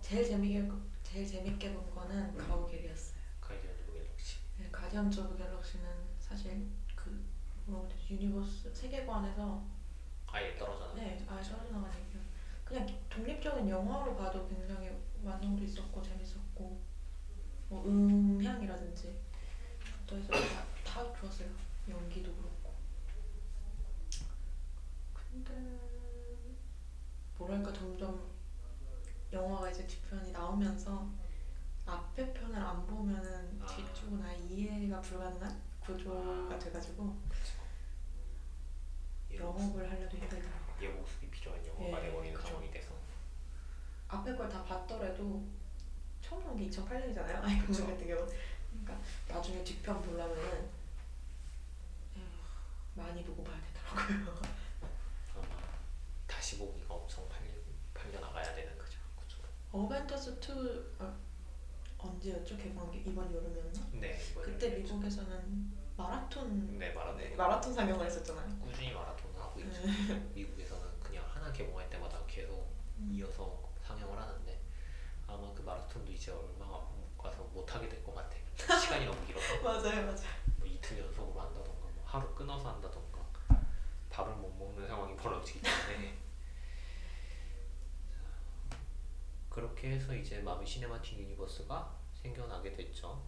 제일 0.00 0.24
재미게 0.24 0.66
제일 1.02 1.26
재밌게 1.26 1.74
본 1.74 1.94
거는 1.94 2.35
가오갤이었어요. 2.38 3.20
가이드 3.42 3.66
오브 3.66 3.92
갤럭시. 3.92 4.38
네, 4.57 4.70
가디언즈 4.72 5.20
오브 5.20 5.37
갤럭시는 5.37 5.85
사실 6.18 6.66
그 6.94 7.22
되지 7.90 8.14
유니버스 8.14 8.74
세계관에서 8.74 9.62
아예 10.28 10.57
떨어져. 10.57 10.94
네 10.94 11.22
아예 11.28 11.42
떨어져 11.42 11.70
나간 11.70 11.92
얘기요. 12.00 12.22
그냥 12.64 12.87
독립적인 13.11 13.68
영화로 13.68 14.16
봐도 14.16 14.48
굉장히 14.48 14.90
완성도 15.22 15.62
있었고 15.62 16.00
재밌었고 16.00 16.81
뭐 17.68 17.85
음향이라든지 17.85 19.20
또 20.07 20.16
해서 20.16 20.33
다, 20.33 20.64
다 20.85 21.12
좋았어요. 21.20 21.48
연기도 21.87 22.35
그렇고. 22.35 22.51
근데 25.32 25.52
뭐랄까 27.38 27.72
점점 27.72 28.30
영화가 29.32 29.70
이제 29.70 29.86
뒤편이 29.86 30.30
나오면서 30.32 31.08
앞에 31.86 32.32
편을 32.34 32.56
안 32.60 32.86
보면은 32.86 33.60
아. 33.62 33.66
뒤쪽은 33.66 34.22
아예 34.22 34.36
이해가 34.38 35.00
불가능한 35.00 35.60
구조가 35.80 36.54
아. 36.54 36.58
돼가지고. 36.58 37.16
영업을 39.34 39.90
하려도 39.90 40.14
힘들더라고요. 40.18 40.76
예 40.82 40.88
모습이 40.88 41.30
필요한 41.30 41.66
영화가 41.66 42.04
예, 42.04 42.10
돼버리는 42.10 42.36
그쵸. 42.36 42.48
상황이 42.48 42.70
돼서. 42.70 42.92
앞에 44.08 44.36
걸 44.36 44.48
다 44.50 44.62
봤더라도 44.64 45.42
처음 46.20 46.44
나온 46.44 46.56
게 46.58 46.68
2008년이잖아요. 46.68 47.42
아이콘 47.42 47.66
그쵸. 47.66 47.86
같은 47.86 48.06
경우. 48.06 48.26
그러니까 48.70 48.98
나중에 49.28 49.64
뒤편 49.64 50.02
보려면은 50.02 50.68
에휴, 52.16 52.22
많이 52.94 53.24
보고 53.24 53.42
봐야 53.42 53.58
되더라고요. 53.62 54.42
아마 56.42 56.44
다시 56.44 56.59
보기가 56.59 56.92
엄청 56.94 57.28
팔려 57.28 57.48
팔려 57.94 58.18
나가야 58.18 58.52
되는 58.57 58.76
거죠. 58.76 58.98
그죠. 59.16 59.38
어벤져스 59.70 60.40
2 60.42 61.00
아, 61.00 61.16
언제였죠? 61.98 62.57
개봉한 62.57 62.90
게 62.90 62.98
이번 62.98 63.33
여름이었나? 63.33 63.81
네. 63.92 64.20
이번에 64.33 64.46
그때 64.46 64.70
그랬죠. 64.70 64.94
미국에서는 64.94 65.72
마라톤 65.96 66.78
네 66.81 66.92
마라톤. 66.92 67.37
마라톤 67.37 67.72
상영을 67.72 68.05
했었잖아요. 68.07 68.59
꾸준히 68.59 68.92
마라톤 68.92 69.33
하고 69.37 69.61
있죠. 69.61 69.83
네. 69.87 70.14
미국에서는 70.35 70.98
그냥 71.00 71.24
하나 71.33 71.52
개봉할 71.52 71.88
때마다 71.88 72.18
계속 72.26 72.68
이어서 73.09 73.70
상영을 73.87 74.18
하는데 74.20 74.61
아마 75.28 75.55
그 75.55 75.62
마라톤도 75.62 76.11
이제 76.11 76.33
얼마 76.33 76.66
못 76.66 77.16
가서 77.18 77.44
못 77.55 77.72
하게 77.72 77.88
될 77.88 78.02
것 78.02 78.14
같아. 78.16 78.37
시간이 78.81 79.07
너무 79.07 79.24
길어서 79.26 79.55
맞아요, 79.62 80.07
맞아요. 80.07 80.42
뭐 80.57 80.66
이틀 80.66 80.98
연속으로 80.98 81.40
한다던가 81.40 81.70
뭐 81.83 82.02
하루 82.05 82.35
끊어서 82.35 82.68
한다던가 82.68 83.22
밥을 84.11 84.35
못 84.35 84.50
먹는 84.59 84.88
상황이 84.88 85.14
벌어지기 85.16 85.62
때문에 85.62 86.18
자, 88.11 88.26
그렇게 89.82 89.96
해서 89.96 90.14
이제 90.14 90.38
마블 90.38 90.64
시네마틱 90.64 91.18
유니버스가 91.18 91.98
생겨나게 92.14 92.72
됐죠. 92.72 93.20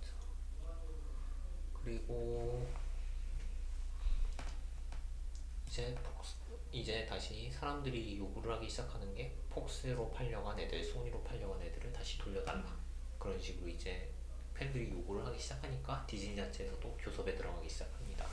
자, 0.00 0.12
그리고 1.74 2.64
이제 5.66 5.96
폭스 5.96 6.36
이제 6.70 7.04
다시 7.06 7.50
사람들이 7.50 8.16
요구를 8.18 8.54
하기 8.54 8.70
시작하는 8.70 9.12
게 9.16 9.36
폭스로 9.50 10.12
팔려간 10.12 10.60
애들, 10.60 10.84
소니로 10.84 11.24
팔려간 11.24 11.60
애들을 11.60 11.92
다시 11.92 12.18
돌려달라 12.18 12.78
그런 13.18 13.40
식으로 13.40 13.66
이제 13.66 14.08
팬들이 14.54 14.92
요구를 14.92 15.26
하기 15.26 15.40
시작하니까 15.40 16.06
디즈니 16.06 16.36
자체에서도 16.36 16.96
교섭에 16.98 17.34
들어가기 17.34 17.68
시작합니다. 17.68 18.24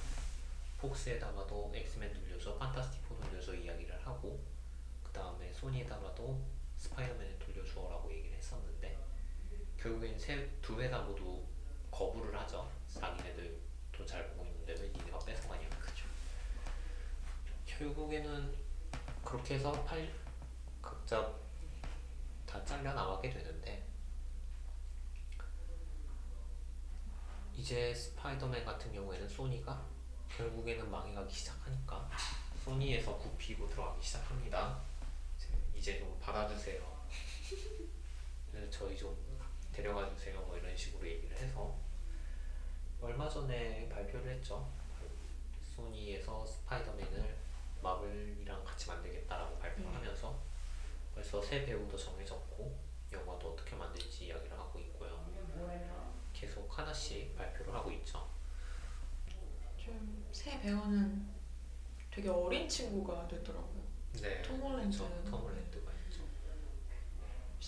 폭스에다가도 0.77 1.71
엑스맨 1.73 2.13
돌려줘, 2.13 2.55
판타스틱 2.59 3.01
포 3.09 3.19
돌려줘 3.19 3.55
이야기를 3.55 4.05
하고 4.05 4.39
그 5.01 5.11
다음에 5.11 5.51
소니에다가도 5.51 6.62
스파이더맨을 6.83 7.39
돌려주어라고 7.39 8.11
얘기를 8.11 8.37
했었는데 8.37 8.97
결국엔 9.77 10.19
세, 10.19 10.49
두 10.61 10.81
회사 10.81 10.99
모두 10.99 11.41
거부를 11.89 12.37
하죠. 12.41 12.69
자기네들도 12.89 14.05
잘 14.05 14.27
보고 14.31 14.45
있는데 14.45 14.73
왜 14.73 14.89
니네가 14.89 15.17
뺏어가냐 15.19 15.69
그죠. 15.69 16.05
결국에는 17.65 18.53
그렇게 19.23 19.55
해서 19.55 19.71
팔 19.85 20.13
각자 20.81 21.33
다 22.45 22.63
잘려 22.65 22.93
나가게 22.93 23.29
되는데 23.29 23.87
이제 27.53 27.93
스파이더맨 27.93 28.65
같은 28.65 28.91
경우에는 28.91 29.29
소니가 29.29 29.85
결국에는 30.35 30.91
망해가기 30.91 31.33
시작하니까 31.33 32.09
소니에서 32.65 33.17
굽히고 33.17 33.69
들어가기 33.69 34.03
시작합니다. 34.03 34.92
이제- 35.83 35.99
좀 35.99 36.17
받아주세요. 36.17 36.81
그래서 38.49 38.69
저희 38.71 38.97
좀 38.97 39.13
데려가 39.73 40.07
주세요. 40.15 40.39
뭐 40.43 40.57
이런 40.57 40.75
식으로 40.77 41.05
얘기를 41.05 41.35
해서 41.35 41.77
얼마 43.01 43.27
전에 43.29 43.89
발표를 43.89 44.31
했죠. 44.31 44.71
소니에서 45.75 46.45
스파이더맨을 46.45 47.35
마블이랑 47.81 48.63
같이 48.63 48.87
만들겠다라고 48.87 49.57
발표를 49.59 49.93
하면서 49.93 50.39
벌써 51.13 51.41
새 51.41 51.65
배우도 51.65 51.97
정해졌고 51.97 52.79
영화도 53.11 53.51
어떻게 53.51 53.75
만들지 53.75 54.27
이야기를 54.27 54.57
하고 54.57 54.79
있고요. 54.79 55.21
계속 56.31 56.79
하나씩 56.79 57.35
발표를 57.35 57.73
하고 57.73 57.91
있죠. 57.91 58.25
좀 59.77 60.23
새 60.31 60.59
배우는 60.61 61.27
되게 62.09 62.29
어린 62.29 62.69
친구가 62.69 63.27
됐더라고요. 63.27 63.83
네. 64.21 64.41
톰 64.43 64.61
홀랜드. 64.61 64.97
그렇죠. 64.97 65.23
톰 65.29 65.41
홀랜드가 65.41 65.65
있죠. 65.67 65.72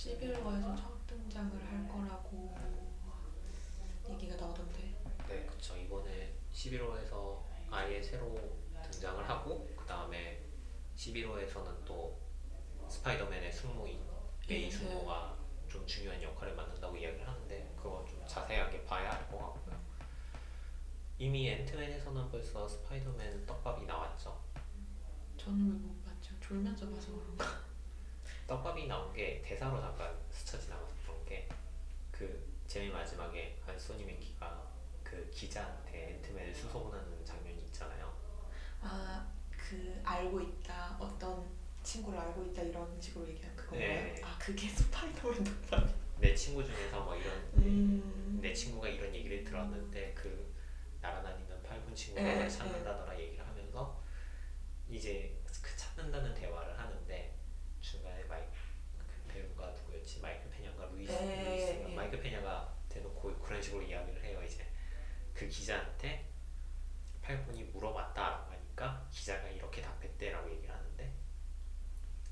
11호에서 0.06 0.78
첫 0.78 1.08
등장을 1.08 1.52
할 1.66 1.88
거라고 1.88 2.56
얘기가 4.08 4.36
나오던데. 4.36 4.94
네, 5.28 5.46
그쵸. 5.48 5.76
이번에 5.76 6.32
11호에서 6.54 7.42
아예 7.72 8.02
새로 8.04 8.38
등장을 8.84 9.28
하고 9.28 9.68
그 9.76 9.84
다음에 9.86 10.44
11호에서는 10.96 11.84
또 11.86 12.20
스파이더맨의 12.88 13.52
숙모인 13.52 14.00
메이 14.48 14.70
네. 14.70 14.72
숙모가 14.72 15.36
좀 15.68 15.86
중요한 15.88 16.22
역할을 16.22 16.56
맡는다고 16.56 16.96
이야기를 16.96 17.28
하는데 17.28 17.74
그거 17.76 18.06
좀 18.08 18.24
자세하게 18.28 18.86
봐야 18.86 19.12
알것 19.12 19.40
같고요. 19.40 19.76
이미 21.18 21.50
앤트맨에서는 21.50 22.30
벌써 22.30 22.68
스파이더맨 22.68 23.48
떡밥이 23.48 23.86
나왔죠. 23.88 24.40
저는 25.38 25.66
왜 25.72 25.80
못 25.80 26.04
봤죠? 26.06 26.34
졸면서 26.42 26.88
봐서 26.92 27.08
그런가. 27.14 27.65
떡밥이 28.48 28.88
나온 28.88 29.12
게 29.14 29.42
대사로 29.44 29.80
잠깐 29.82 30.16
스쳐 30.30 30.60
지나가서 30.60 30.92
그런 31.04 31.26
게그 31.26 32.54
제일 32.68 32.92
마지막에 32.92 33.60
안소니 33.68 34.04
맥키가 34.06 34.72
그 35.04 35.30
기자한테 35.32 36.16
앤트맨을 36.16 36.54
수소문하는 36.54 37.24
장면이 37.26 37.62
있잖아요. 37.66 38.14
아, 38.82 39.28
그 39.52 40.00
알고 40.04 40.42
있다. 40.42 40.98
어떤 41.00 41.48
친구를 41.84 42.20
알고 42.20 42.44
있다 42.46 42.62
이런 42.64 43.00
식으로 43.02 43.28
얘기한 43.30 43.56
그건가요? 43.56 43.80
네. 43.88 44.22
아, 44.24 44.38
그게 44.40 44.68
스파이더맨 44.70 45.44
떡밥이. 45.44 45.94
내 46.20 46.34
친구 46.34 46.64
중에서 46.66 47.04
뭐 47.04 47.16
이런 47.16 47.34
음. 47.58 48.40
내 48.42 48.54
친구가 48.54 48.88
이런 48.88 49.14
얘기를 49.14 49.44
들었는데 49.44 50.14
그 50.14 50.54
날아다니는 51.02 51.62
팔군 51.64 51.94
친구가 51.94 52.26
네, 52.26 52.36
날 52.40 52.50
찾는다더라 52.50 53.20
얘기를 53.20 53.46
하면서 53.46 54.02
이제 54.90 55.38
그 55.62 55.76
찾는다는 55.76 56.34
대화를 56.34 56.78
하는데 56.80 57.36
중간에 57.82 58.24
마이크 58.24 58.50
그 58.98 59.34
배우가 59.34 59.70
누구였지 59.72 60.22
마이클 60.22 60.50
페냐가 60.50 60.86
루이스 60.86 61.12
네, 61.12 61.44
루이스가 61.50 61.90
예. 61.92 61.96
마이클 61.96 62.20
페냐가 62.22 62.74
대놓고 62.90 63.36
그런 63.40 63.62
식으로 63.62 63.82
이야기를 63.84 64.24
해요 64.24 64.42
이제 64.44 64.66
그 65.34 65.48
기자한테 65.48 66.30
팔군이 67.22 67.64
물어봤다라고 67.66 68.52
하니까 68.54 69.06
기자가 69.12 69.48
이렇게 69.50 69.82
답했대라고 69.82 70.50
얘기를 70.50 70.74
하는데 70.74 71.14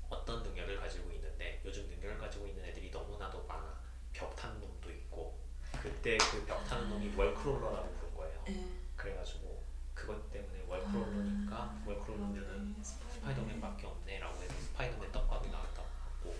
어떤 0.08 0.42
능력을 0.42 0.80
가지고 0.80 1.10
있는데 1.12 1.60
요즘 1.64 1.86
능력을 1.88 2.18
가지고 2.18 2.46
있는 2.46 2.64
애들이 2.64 2.90
너무나도 2.90 3.44
많아 3.46 3.80
벽 4.12 4.34
타는 4.36 4.60
놈도 4.60 4.90
있고 4.90 5.38
그때 5.82 6.16
그 6.18 6.44
벽 6.46 6.62
타는 6.64 6.88
놈이 6.88 7.14
월크롤러라고 7.16 7.92
부른 7.94 8.14
거예요 8.14 8.44
네. 8.46 8.64
그래가지고 8.96 9.64
그것 9.92 10.30
때문에 10.30 10.62
월크롤러니까 10.68 11.56
아, 11.56 11.82
월크롤러면은 11.86 12.74
그러네. 12.74 12.82
스파이더맨밖에 12.82 13.86
없네라고 13.86 14.42
해서 14.42 14.54
스파이더맨 14.54 15.10
떡밥이 15.10 15.48
나왔다고 15.50 15.88
하고 15.88 16.36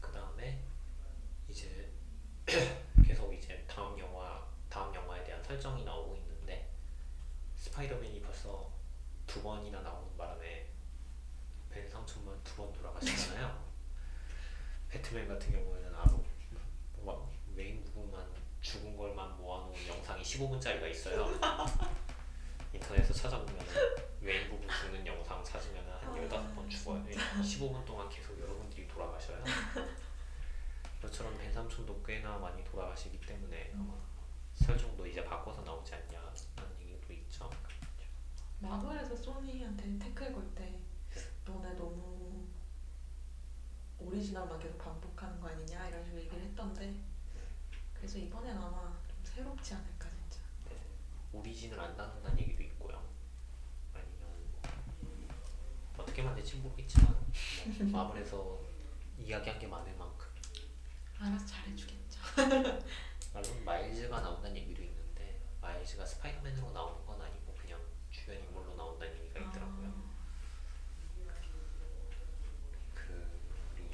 그 0.00 0.12
다음에 0.12 0.62
이제 1.48 1.90
계속 3.04 3.32
이제 3.34 3.64
다음 3.68 3.98
영화 3.98 4.46
다음 4.68 4.94
영화에 4.94 5.24
대한 5.24 5.42
설정이 5.42 5.84
나오고 5.84 6.16
있는데 6.16 6.70
스파이더맨이 7.56 8.20
벌써 8.22 8.70
두 9.26 9.42
번이나 9.42 9.80
나오는 9.80 10.16
바람에 10.16 10.68
벤 11.70 11.88
삼촌만 11.88 12.38
두 12.44 12.56
번 12.56 12.72
돌아가셨잖아요. 12.74 13.64
배트맨 14.90 15.26
같은 15.26 15.52
경우에는 15.52 15.94
아무 15.94 16.22
뭐 16.98 17.32
웨인 17.54 17.82
부부만 17.84 18.26
죽은 18.60 18.94
걸만 18.96 19.36
모아놓은 19.38 19.74
영상이 19.88 20.22
15분짜리가 20.22 20.90
있어요. 20.90 21.26
인터넷에서 22.74 23.12
찾아보면 23.14 23.56
웨인 24.20 24.48
부부 24.50 24.68
죽는 24.68 25.06
영상 25.06 25.42
15분 27.42 27.84
동안 27.84 28.08
계속 28.08 28.38
여러분들이 28.40 28.86
돌아가셔요. 28.88 29.42
저처럼 31.00 31.36
벤 31.38 31.52
삼촌도 31.52 32.02
꽤나 32.02 32.38
많이 32.38 32.62
돌아가시기 32.64 33.20
때문에 33.20 33.72
아마 33.74 33.94
설정도 34.54 35.06
이제 35.06 35.24
바꿔서 35.24 35.62
나오지 35.62 35.94
않냐라는 35.94 36.34
얘기도 36.80 37.12
있죠. 37.14 37.50
마블에서 38.60 39.16
소니한테 39.16 39.98
태클 39.98 40.32
걸 40.32 40.54
때 40.54 40.78
너네 41.44 41.70
너무 41.74 42.46
오리지널만 44.52 44.58
계속 44.58 44.78
반복하는 44.78 45.40
거 45.40 45.48
아니냐 45.48 45.88
이런 45.88 46.04
식으로 46.04 46.20
얘기를 46.20 46.42
했던데 46.44 46.94
그래서 47.94 48.18
이번엔 48.18 48.56
아마 48.56 48.92
좀 49.08 49.16
새롭지 49.24 49.74
않을까 49.74 50.08
진짜 50.10 50.40
네. 50.68 50.76
오리진을 51.32 51.78
안 51.78 51.96
다룬다는 51.96 52.38
얘기도 52.40 52.62
있고요. 52.64 53.02
아니면 53.94 54.48
어떻게 55.96 56.22
만들지 56.22 56.56
모르겠지만 56.56 57.14
뭐 57.92 58.02
마블에서 58.04 58.60
이야기한 59.18 59.58
게 59.58 59.66
많을 59.66 59.94
만큼 59.96 60.26
알아서 61.20 61.46
잘해주겠죠 61.46 62.20
물론 63.32 63.64
마일즈가 63.64 64.20
나온다는 64.20 64.56
얘기도 64.56 64.82
있는데 64.82 65.40
마일즈가 65.60 66.04
스파이더맨으로 66.04 66.72
나오는 66.72 67.06
건 67.06 67.20
아니고 67.22 67.54
그냥 67.54 67.80
주변 68.10 68.42
인물로 68.42 68.74
나온다는 68.74 69.14
얘기가 69.14 69.40
있더라고요. 69.40 70.12
그 72.94 73.40
우리 73.74 73.88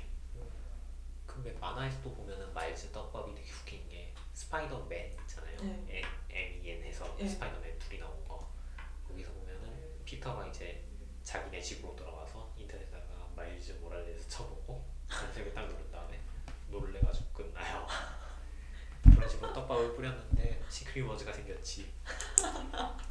그왜 1.43 1.53
만화에서도 1.61 2.15
보면은 2.15 2.53
마일즈 2.53 2.91
떡밥이 2.93 3.35
되게 3.35 3.51
웃긴 3.53 3.89
게 3.89 4.15
스파이더맨 4.33 5.17
있잖아요. 5.23 5.57
네. 5.87 6.03
M-E-N해서 6.31 7.17
네. 7.17 7.29
스파이더맨 7.29 7.79
둘이 7.79 8.01
나온 8.01 8.27
거 8.27 8.53
거기서 9.07 9.33
보면은 9.33 10.05
피터가 10.05 10.47
이제 10.47 10.85
자기네 11.23 11.61
집으로 11.61 11.95
돌아와서 11.95 12.53
인터넷에다가 12.57 13.29
마일즈 13.37 13.73
모랄레스 13.73 14.29
쳐보고 14.29 14.85
검색을 15.09 15.55
딱 15.55 15.67
누른 15.69 15.91
다음에 15.91 16.21
놀래가지고 16.69 17.27
끝나요. 17.33 17.87
그런 19.03 19.29
식으로 19.29 19.53
떡밥을 19.53 19.95
뿌렸는데 19.95 20.63
시크릿워즈가 20.69 21.33
생겼지. 21.33 21.93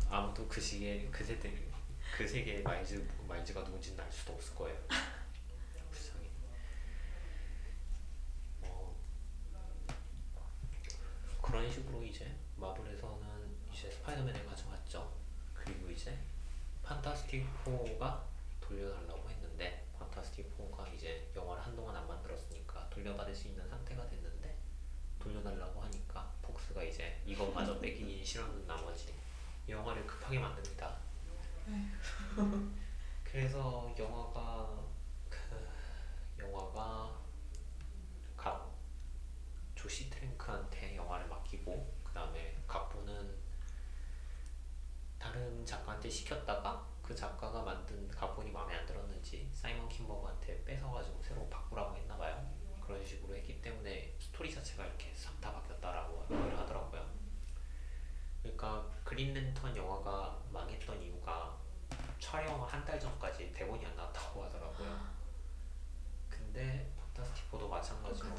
아무도 0.10 0.48
그 0.48 0.60
시기에 0.62 1.08
그 1.12 1.24
세대 1.24 1.52
그 2.16 2.28
세계의 2.28 2.64
마일즈 2.64 3.08
마일즈가 3.28 3.62
누군지는 3.62 4.04
알 4.04 4.12
수도 4.12 4.34
없을 4.34 4.56
거예요. 4.56 4.78
불쌍해. 5.92 6.28
뭐 8.62 9.00
그런 11.42 11.72
식으로 11.72 12.04
이제 12.04 12.36
마블에서는 12.56 13.58
이제 13.72 13.92
스파이더맨을 13.92 14.46
가져왔죠. 14.46 15.14
그리고 15.54 15.90
이제 15.90 16.18
판타스틱 17.28 17.46
4가 17.66 18.22
돌려달라고 18.62 19.30
했는데 19.30 19.86
판타스틱 20.00 20.58
4가 20.58 20.94
이제 20.94 21.30
영화를 21.36 21.62
한동안 21.62 21.96
안 21.98 22.08
만들었으니까 22.08 22.90
돌려받을 22.90 23.36
수 23.36 23.50
있는 23.50 23.68
상태가 23.68 24.08
됐는데 24.08 24.56
돌려달라고 25.20 25.82
하니까 25.84 26.34
폭스가 26.42 26.82
이제 26.84 27.22
이것마저 27.26 27.80
뺏기기 27.80 28.24
싫어하는 28.24 28.66
나머지 28.66 29.14
영화를 29.68 30.08
급하게 30.08 30.40
만듭니다. 30.40 30.98
그래서 33.26 33.94
영화가 34.00 34.86
그 35.30 35.38
영화가 36.40 37.20
각 38.38 38.74
조시 39.76 40.10
트랭크한테 40.10 40.96
영화를 40.96 41.28
맡기고 41.28 41.94
그 42.06 42.14
다음에 42.14 42.56
각본은 42.66 43.36
다른 45.20 45.66
작가한테 45.66 46.10
시켰다가 46.10 46.97
그 47.08 47.16
작가가 47.16 47.62
만든 47.62 48.06
각본이 48.10 48.52
마음에 48.52 48.76
안 48.76 48.86
들었는지 48.86 49.50
사이먼 49.54 49.88
킴버그한테 49.88 50.66
뺏어가지고 50.66 51.24
새로 51.24 51.48
바꾸라고 51.50 51.96
했나봐요. 51.96 52.46
그런 52.82 53.06
식으로 53.06 53.34
했기 53.34 53.62
때문에 53.62 54.14
스토리 54.20 54.54
자체가 54.54 54.86
이렇게 54.86 55.14
싹 55.16 55.40
다 55.40 55.54
바뀌었다라고 55.54 56.26
얘기를 56.30 56.58
하더라고요. 56.60 57.10
그러니까 58.42 58.86
그린 59.06 59.34
랜턴 59.34 59.76
영화가 59.76 60.38
망했던 60.52 61.02
이유가 61.02 61.58
촬영 62.20 62.62
한 62.66 62.84
달 62.84 63.00
전까지 63.00 63.54
대본이 63.54 63.86
안 63.86 63.96
나왔다고 63.96 64.44
하더라고요. 64.44 65.00
근데 66.30 66.92
판타스틱 66.98 67.50
4도 67.52 67.70
마찬가지로 67.70 68.30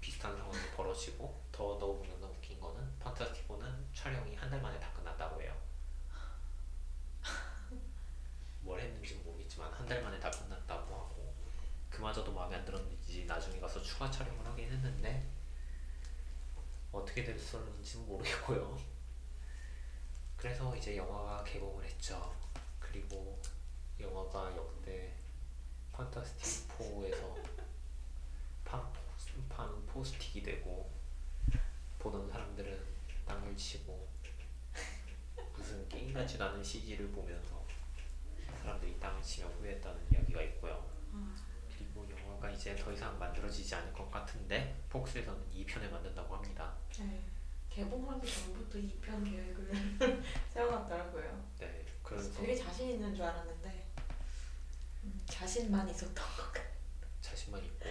비슷한 0.00 0.34
상황이 0.34 0.58
벌어지고 0.74 1.42
더 1.52 1.78
더욱더 1.78 2.26
웃긴 2.26 2.58
거는 2.58 2.98
판타스틱 3.00 3.46
4는 3.48 3.84
촬영이 3.94 4.34
한 4.36 4.48
달 4.48 4.62
만에 4.62 4.80
다 4.80 4.90
끝났다고 4.94 5.42
해요. 5.42 5.54
뭘 8.62 8.80
모르겠지만 9.62 9.72
한 9.72 9.86
달 9.86 10.02
만에 10.02 10.18
다 10.18 10.30
끝났다고 10.30 10.94
하고 10.94 11.34
그마저도 11.90 12.32
마음에 12.32 12.56
안 12.56 12.64
들었는지 12.64 13.24
나중에 13.26 13.60
가서 13.60 13.80
추가 13.80 14.10
촬영을 14.10 14.44
하긴 14.46 14.70
했는데 14.72 15.28
어떻게 16.90 17.22
됐었는지는 17.24 18.06
모르겠고요. 18.06 18.78
그래서 20.36 20.74
이제 20.76 20.96
영화가 20.96 21.44
개봉을 21.44 21.84
했죠. 21.84 22.34
그리고 22.80 23.40
영화가 24.00 24.56
역대 24.56 25.14
판타스틱 25.92 26.68
4에서 26.78 27.42
판, 28.64 28.92
판 29.48 29.86
포스틱이 29.86 30.42
되고 30.42 30.90
보던 31.98 32.28
사람들은 32.28 32.84
땅을 33.26 33.56
치고 33.56 34.08
무슨 35.54 35.88
게임 35.88 36.12
같지도 36.12 36.44
않은 36.44 36.64
CG를 36.64 37.10
보면서 37.12 37.51
사람들이 38.62 38.98
땅을 39.00 39.20
치며 39.22 39.48
후회했다는 39.48 40.00
이야기가 40.12 40.42
있고요. 40.42 40.90
그리고 41.68 42.06
영화가 42.08 42.50
이제 42.50 42.74
더 42.76 42.92
이상 42.92 43.18
만들어지지 43.18 43.74
않을 43.74 43.92
것 43.92 44.10
같은데 44.10 44.82
폭스에서는 44.88 45.40
2편을 45.52 45.90
만든다고 45.90 46.36
합니다. 46.36 46.74
네. 46.98 47.22
개봉하기 47.74 48.30
전부터 48.30 48.78
2편 48.78 49.24
계획을 49.24 49.72
세워놨더라고요 50.52 51.52
네, 51.58 51.86
그래서 52.02 52.28
그래서 52.28 52.40
되게 52.40 52.54
자신 52.54 52.90
있는 52.90 53.14
줄 53.14 53.24
알았는데 53.24 53.86
음, 55.04 55.22
자신만 55.26 55.88
있었던 55.88 56.14
것 56.14 56.52
같아요 56.52 56.68
자신만 57.22 57.64
있고 57.64 57.86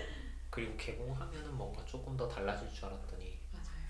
그리고 0.52 0.78
개봉하면은 0.78 1.56
뭔가 1.56 1.84
조금 1.86 2.16
더 2.16 2.28
달라질 2.28 2.72
줄 2.72 2.86
알았더니 2.86 3.40
맞아요 3.52 3.88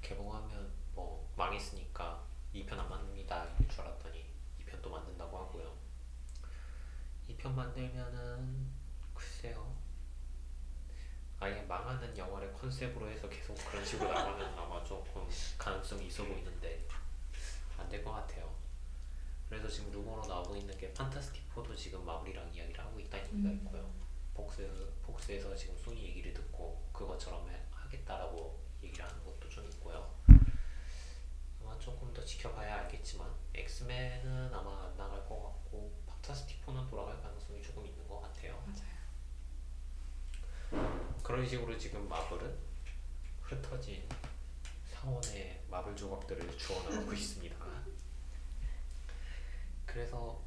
개봉하면 0.00 0.70
뭐 0.94 1.28
망했으니까 1.36 2.24
2편 2.54 2.78
안 2.78 2.88
만듭니다 2.88 3.44
이럴 3.44 3.68
줄 3.68 3.80
알았더니 3.80 4.24
2편도 4.60 4.88
만든다고 4.88 5.36
하고요 5.36 5.74
2 7.26 7.31
편 7.42 7.54
만들면은 7.56 8.70
글쎄요 9.14 9.74
아예 11.40 11.60
망하는 11.62 12.16
영화를 12.16 12.52
컨셉으로 12.52 13.08
해서 13.10 13.28
계속 13.28 13.54
그런 13.68 13.84
식으로 13.84 14.12
나가면 14.12 14.56
아마 14.56 14.82
조금 14.84 15.26
가능성이 15.58 16.06
있어 16.06 16.24
보이는데 16.24 16.86
안 17.78 17.88
될 17.88 18.04
것 18.04 18.12
같아요 18.12 18.52
그래서 19.48 19.68
지금 19.68 19.90
루머로 19.92 20.24
나오고 20.26 20.54
있는 20.56 20.76
게 20.78 20.92
판타스틱 20.94 21.52
4도 21.54 21.76
지금 21.76 22.04
마블이랑 22.06 22.48
이야기를 22.54 22.78
하고 22.82 22.98
있다는 23.00 23.26
얘기가 23.26 23.48
음. 23.50 23.54
있고요 23.56 23.92
폭스, 24.34 24.92
폭스에서 25.02 25.54
지금 25.56 25.76
소니 25.76 26.00
얘기를 26.04 26.32
듣고 26.32 26.88
그것처럼 26.92 27.50
해- 27.50 27.60
하겠다라고 27.72 28.62
얘기를 28.82 29.04
하는 29.04 29.22
것도 29.24 29.46
좀 29.50 29.64
있고요. 29.66 30.10
아마 31.62 31.78
조금 31.78 32.10
더 32.14 32.24
지켜봐야 32.24 32.76
알겠지만 32.80 33.30
엑스맨은 33.54 34.54
아마 34.54 34.86
안 34.86 34.96
나갈 34.96 35.18
것 35.28 35.42
같고 35.42 36.01
판타스틱 36.22 36.64
4는 36.64 36.88
돌아갈 36.88 37.20
가능성이 37.20 37.60
조금 37.60 37.84
있는 37.84 38.08
것 38.08 38.20
같아요. 38.20 38.62
맞아요 40.70 41.12
그런 41.22 41.46
식으로 41.46 41.76
지금 41.76 42.08
마블은 42.08 42.56
흩어진 43.42 44.08
상원의 44.86 45.64
마블 45.68 45.94
조각들을 45.96 46.56
주워나가고 46.56 47.12
있습니다. 47.12 47.56
그래서 49.84 50.40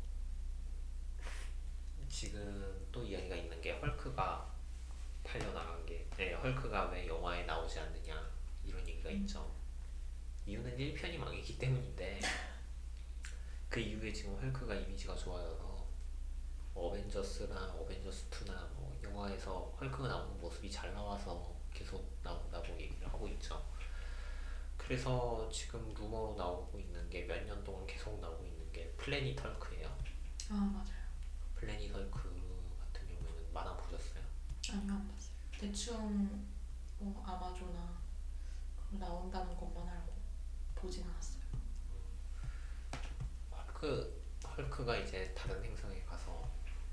지금 2.10 2.88
또 2.91 3.04
이야기가 3.04 3.36
있는 3.36 3.62
게 3.62 3.74
헐크가 3.74 4.56
팔려나간 5.24 5.86
게 5.86 6.08
네, 6.16 6.34
헐크가 6.34 6.86
왜 6.86 7.06
영화에 7.08 7.43
나오지 7.43 7.80
않느냐 7.80 8.32
이런 8.64 8.88
얘기가 8.88 9.10
있죠. 9.12 9.54
이유는 10.45 10.78
1편이 10.78 11.18
망했기 11.18 11.60
때문인데 11.60 12.22
그 13.70 13.82
이후에 13.82 14.14
지금 14.14 14.39
헐크가 14.41 14.74
이미지가 14.74 15.16
좋아져서 15.16 15.64
어벤져스나 16.76 17.74
어벤져스 17.80 18.30
2나 18.30 18.52
뭐 18.76 18.98
영화에서 19.04 19.74
헐크가 19.80 20.08
나오는 20.08 20.40
모습이 20.40 20.70
잘 20.70 20.94
나와서 20.94 21.54
계속 21.74 22.06
나온다고 22.24 22.68
얘기를 22.80 23.08
하고 23.08 23.28
있죠. 23.30 23.64
그래서 24.78 25.50
지금 25.52 25.94
루머로 25.94 26.36
나오고 26.36 26.78
있는 26.80 27.10
게 27.10 27.26
몇 27.28 27.46
년 27.46 27.64
동안 27.64 27.86
계속 27.88 28.20
나오고 28.20 28.46
있는 28.46 28.72
게 28.72 28.92
플래닛 28.98 29.42
헐크예요. 29.44 29.88
아 30.52 30.54
맞아요 30.54 31.06
플래닛 31.56 31.94
헐크 31.94 32.76
같은 32.80 33.08
경우에는 33.08 33.54
만화 33.54 33.76
보셨어요? 33.78 34.24
아니요 34.70 34.94
안 34.94 35.08
봤어요 35.08 35.36
대충 35.60 36.46
뭐 37.00 37.24
아마조나 37.26 37.98
그거 38.78 38.98
나온다는 38.98 39.56
것만 39.58 39.88
알고 39.88 40.14
보진 40.76 41.04
않았어요 41.04 41.42
헐크 43.52 44.24
헐크가 44.46 44.98
이제 44.98 45.34
다른 45.36 45.62
가서 45.76 45.85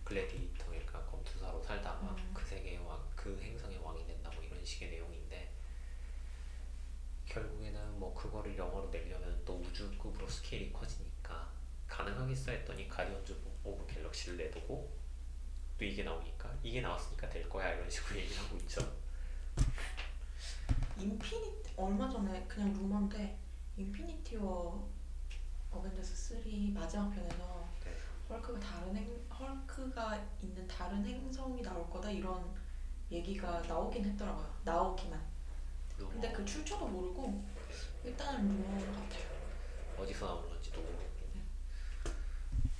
글래디에이터 0.05 0.66
그러니까 0.66 1.05
검투사로 1.07 1.62
살다가 1.62 2.14
음. 2.18 2.30
그 2.34 2.44
세계의 2.44 2.78
왕, 2.78 3.00
그 3.16 3.38
행성의 3.40 3.78
왕이 3.78 4.07
된다 4.07 4.30
뭐 4.34 4.42
이런 4.42 4.64
식의 4.64 4.90
내용인데 4.90 5.53
결국에는 7.26 7.98
뭐 7.98 8.14
그거를 8.14 8.57
영화로 8.57 8.90
내려면 8.90 9.42
또 9.44 9.55
우주급으로 9.61 10.28
스케일이 10.28 10.72
커지니까 10.72 11.50
가능하겠어 11.88 12.53
했더니 12.53 12.88
가디언즈 12.88 13.36
오브 13.64 13.86
갤럭시를 13.86 14.36
내두고 14.36 14.92
또 15.78 15.84
이게 15.84 16.03
나오니까 16.03 16.55
이게 16.62 16.80
나왔으니까 16.80 17.28
될 17.28 17.48
거야 17.48 17.72
이런 17.74 17.88
식으로 17.90 18.20
얘기를 18.20 18.42
하고 18.42 18.57
있죠. 18.59 18.80
인피니티 20.98 21.74
얼마 21.76 22.09
전에 22.09 22.44
그냥 22.46 22.72
루머인데 22.72 23.38
인피니티 23.76 24.36
워 24.36 24.90
어벤져스 25.70 26.42
3 26.42 26.74
마지막 26.74 27.11
편에서 27.11 27.68
네. 27.82 27.82
헐크가 28.33 28.59
다른 28.61 28.97
행 28.97 29.26
헐크가 29.30 30.26
있는 30.41 30.66
다른 30.66 31.05
행성이 31.05 31.61
나올 31.61 31.89
거다 31.91 32.11
이런 32.11 32.55
얘기가 33.11 33.61
나오긴 33.62 34.05
했더라고요. 34.07 34.61
나오기만. 34.64 35.20
근데 35.99 36.33
그 36.33 36.45
출처도 36.45 36.89
모르고 36.89 37.45
일단은 38.03 38.49
루머 38.49 38.93
같아요. 38.93 39.24
어디서 39.99 40.26
나오는 40.26 40.49
건지도 40.49 40.80
모르고 40.80 41.12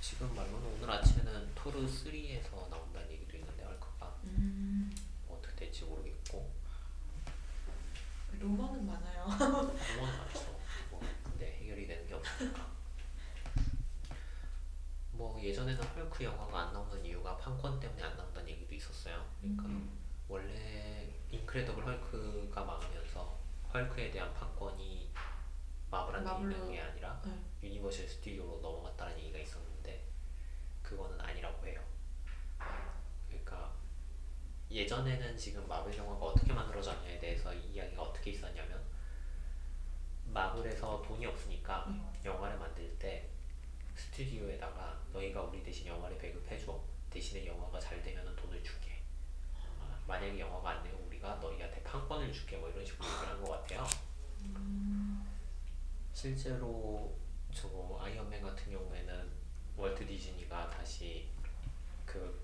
지금 0.01 0.35
말로는 0.35 0.67
오늘 0.75 0.91
아침에는 0.91 1.55
토르 1.55 1.87
3에서 1.87 2.69
나온다는 2.71 3.11
얘기도 3.11 3.37
있는데 3.37 3.63
헐크가 3.65 4.19
음, 4.25 4.95
뭐 5.27 5.39
어떻게 5.39 5.67
될지 5.67 5.85
모르겠고 5.85 6.51
루머는 8.39 8.87
많아요. 8.87 9.27
뭐근데 10.91 11.59
해결이 11.61 11.87
되는 11.87 12.07
게 12.07 12.15
없으니까. 12.15 12.73
뭐 15.13 15.32
예전에는 15.43 15.83
헐크 15.83 16.23
영화가 16.23 16.69
안 16.69 16.73
나오는 16.73 17.05
이유가 17.05 17.37
판권 17.37 17.81
때문에 17.81 18.03
안 18.03 18.17
나온다는 18.17 18.49
얘기도 18.49 18.75
있었어요. 18.75 19.27
그러니까 19.41 19.65
음. 19.65 19.99
원래 20.29 21.13
인크레더블 21.31 21.85
헐크가 21.85 22.65
망하면서 22.65 23.39
헐크에 23.75 24.11
대한 24.13 24.33
판권이 24.35 25.11
마블한테 25.91 26.41
있는 26.41 26.71
게 26.71 26.81
아니라 26.81 27.21
네. 27.25 27.43
유니버셜 27.63 28.09
스튜디오로 28.09 28.61
넘어갔다는 28.61 29.19
얘기가 29.19 29.39
있었는데 29.39 30.07
그거는 30.83 31.21
아니라고 31.21 31.67
해요. 31.67 31.83
그러니까 33.27 33.73
예전에는 34.71 35.37
지금 35.37 35.67
마블 35.67 35.97
영화가 35.97 36.25
어떻게 36.25 36.53
만들어졌냐에 36.53 37.19
대해서 37.19 37.53
이야기가 37.53 38.01
어떻게 38.01 38.31
있었냐면 38.31 38.81
마블에서 40.27 41.03
돈이 41.03 41.27
없으니까 41.27 41.87
음. 41.89 42.13
영화를 42.25 42.59
만들 42.59 42.97
때 42.99 43.32
스튜디오에다가 44.17 45.01
너희가 45.13 45.43
우리 45.43 45.63
대신 45.63 45.87
영화를 45.87 46.19
배급해줘. 46.19 46.79
대신에 47.11 47.47
영화가 47.47 47.81
잘 47.81 48.03
되면 48.03 48.37
돈을 48.37 48.63
줄게. 48.63 49.01
아, 49.81 49.99
만약에 50.07 50.39
영화가 50.39 50.69
안 50.71 50.83
되면 50.83 50.99
우리가 51.07 51.37
너희한테 51.37 51.83
판권을 51.83 52.31
줄게. 52.33 52.59
뭐 52.59 52.69
이런 52.69 52.85
식으로 52.85 53.09
얘기를 53.09 53.29
한 53.29 53.43
것 53.43 53.51
같아요. 53.53 53.87
실제로 56.13 57.17
저거 57.53 57.99
아이언맨 58.03 58.43
같은 58.43 58.71
경우에는 58.73 59.31
월트 59.77 60.07
디즈니가 60.07 60.69
다시 60.69 61.29
그 62.05 62.39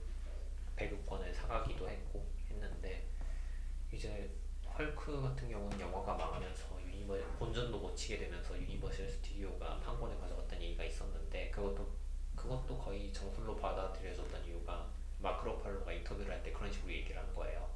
배급권을 0.74 1.34
사가기도 1.34 1.88
했고 1.88 2.26
했는데 2.50 3.06
이제 3.92 4.30
헐크 4.66 5.20
같은 5.22 5.50
경우는 5.50 5.78
영화가 5.78 6.14
망하면서 6.14 6.80
유니버 6.86 7.14
본전도 7.38 7.78
못 7.78 7.94
치게 7.94 8.18
되면서 8.18 8.56
유니버셜 8.58 9.08
스튜디오가 9.10 9.78
판권을 9.80 10.17
그것도 11.58 11.90
그것도 12.36 12.78
거의 12.78 13.12
정설로 13.12 13.56
받아들여졌던 13.56 14.44
이유가 14.44 14.86
마크 15.18 15.44
러팔로가 15.44 15.92
인터뷰를 15.92 16.30
할 16.30 16.42
때 16.44 16.52
그런 16.52 16.72
식으로 16.72 16.92
얘기를 16.92 17.20
한 17.20 17.34
거예요. 17.34 17.68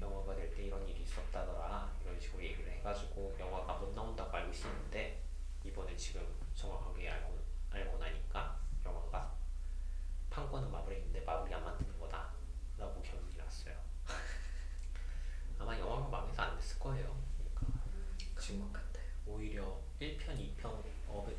영화가 0.00 0.34
될 0.34 0.52
때 0.52 0.64
이런 0.64 0.86
일이 0.88 1.02
있었다더라 1.02 1.92
이런 2.02 2.20
식으로 2.20 2.42
얘기를 2.42 2.70
해가지고 2.72 3.36
영화가 3.38 3.74
못 3.74 3.94
나온다고 3.94 4.36
알고 4.36 4.50
있었는데 4.50 5.22
이번에 5.64 5.96
지금 5.96 6.26
정확하게 6.56 7.08
알고 7.08 7.38
알고 7.70 7.98
나니까 7.98 8.58
영화가 8.84 9.32
판권은 10.28 10.70
마블에 10.70 10.96
있는데 10.98 11.20
마블이 11.20 11.54
안 11.54 11.62
만드는 11.64 12.00
거다라고 12.00 13.00
결론이 13.00 13.36
났어요. 13.36 13.76
아마 15.58 15.78
영화가 15.78 16.08
망해서 16.08 16.42
안 16.42 16.56
됐을 16.56 16.78
거예요. 16.80 17.16
그러니까 17.54 17.80
그런 18.34 18.60
것 18.60 18.72
같아요. 18.72 19.06
오히려 19.24 19.80
1편, 20.00 20.36
2편 20.36 20.82
어벤, 21.08 21.34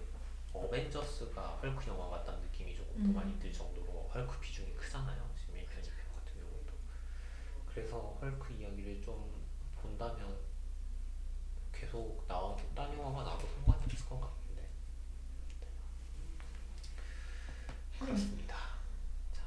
어벤져스가 0.68 1.59
헐크 1.61 1.88
영화 1.88 2.09
같다는 2.09 2.41
느낌이 2.41 2.76
조금 2.76 2.95
더 2.95 3.09
음. 3.09 3.15
많이 3.15 3.39
들 3.39 3.51
정도로 3.53 4.09
헐크 4.13 4.39
비중이 4.39 4.74
크잖아요. 4.76 5.30
지금 5.39 5.55
1편, 5.55 5.82
2편 5.82 6.15
같은 6.15 6.34
경우에도. 6.41 6.74
그래서 7.65 8.18
헐크 8.22 8.53
이야기를 8.53 9.01
좀 9.01 9.47
본다면 9.82 10.38
계속 11.72 12.26
나와도 12.28 12.63
딴 12.76 12.93
영화가 12.93 13.24
나와도 13.24 13.47
상관이 13.47 13.84
없을 13.86 14.05
것 14.07 14.20
같은데. 14.20 14.68
그렇습니다. 17.99 18.57
자, 19.34 19.43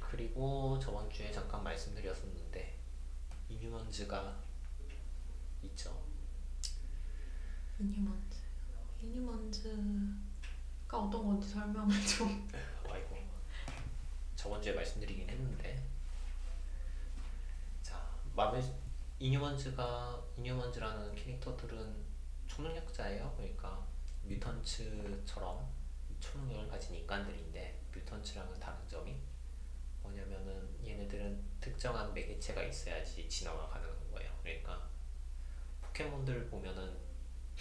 그리고 0.00 0.78
저번 0.80 1.08
주에 1.10 1.30
잠깐 1.30 1.62
말씀드렸었는데 1.62 2.78
이뉴먼즈가 3.48 4.36
있죠. 5.62 6.02
이니먼즈. 7.78 8.39
이니먼즈가 9.02 9.72
어떤 10.90 11.10
건지 11.10 11.48
설명을 11.48 11.94
좀. 12.06 12.48
아이고 12.88 13.16
저번 14.36 14.62
주에 14.62 14.72
말씀드리긴 14.74 15.28
했는데. 15.28 15.82
자 17.82 18.10
마블 18.34 18.62
이뉴먼즈가 19.18 20.22
이뉴먼즈라는 20.36 21.14
캐릭터들은 21.14 21.94
초능력자예요. 22.46 23.34
그러니까 23.36 23.86
뮤턴츠처럼 24.24 25.68
초능력을 26.20 26.68
가진 26.68 26.96
인간들인데 26.96 27.80
뮤턴츠랑은 27.94 28.58
다른 28.60 28.76
점이 28.88 29.16
뭐냐면은 30.02 30.68
얘네들은 30.84 31.42
특정한 31.60 32.12
매개체가 32.12 32.62
있어야지 32.62 33.28
진화가 33.28 33.68
가능한 33.68 34.10
거예요. 34.10 34.32
그러니까 34.42 34.88
포켓몬들 35.82 36.48
보면은 36.48 37.09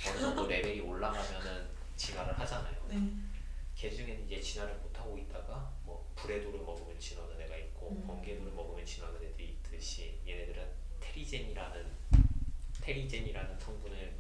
어느 0.07 0.19
정도 0.19 0.47
레벨이 0.47 0.81
올라가면은 0.81 1.67
진화를 1.95 2.37
하잖아요 2.39 2.75
네. 2.87 2.95
걔 3.75 3.89
중에는 3.89 4.25
이제 4.25 4.39
진화를 4.41 4.75
못하고 4.75 5.17
있다가 5.17 5.73
뭐 5.83 6.11
불의 6.15 6.43
돌을 6.43 6.59
먹으면 6.59 6.99
진화하는 6.99 7.39
애가 7.41 7.55
있고 7.57 7.91
음. 7.91 8.07
번개 8.07 8.37
돌을 8.37 8.51
먹으면 8.51 8.85
진화하는 8.85 9.21
애들이 9.21 9.49
있듯이 9.49 10.19
얘네들은 10.27 10.67
테리젠이라는 10.99 11.91
테리젠이라는 12.81 13.59
성분을 13.59 14.15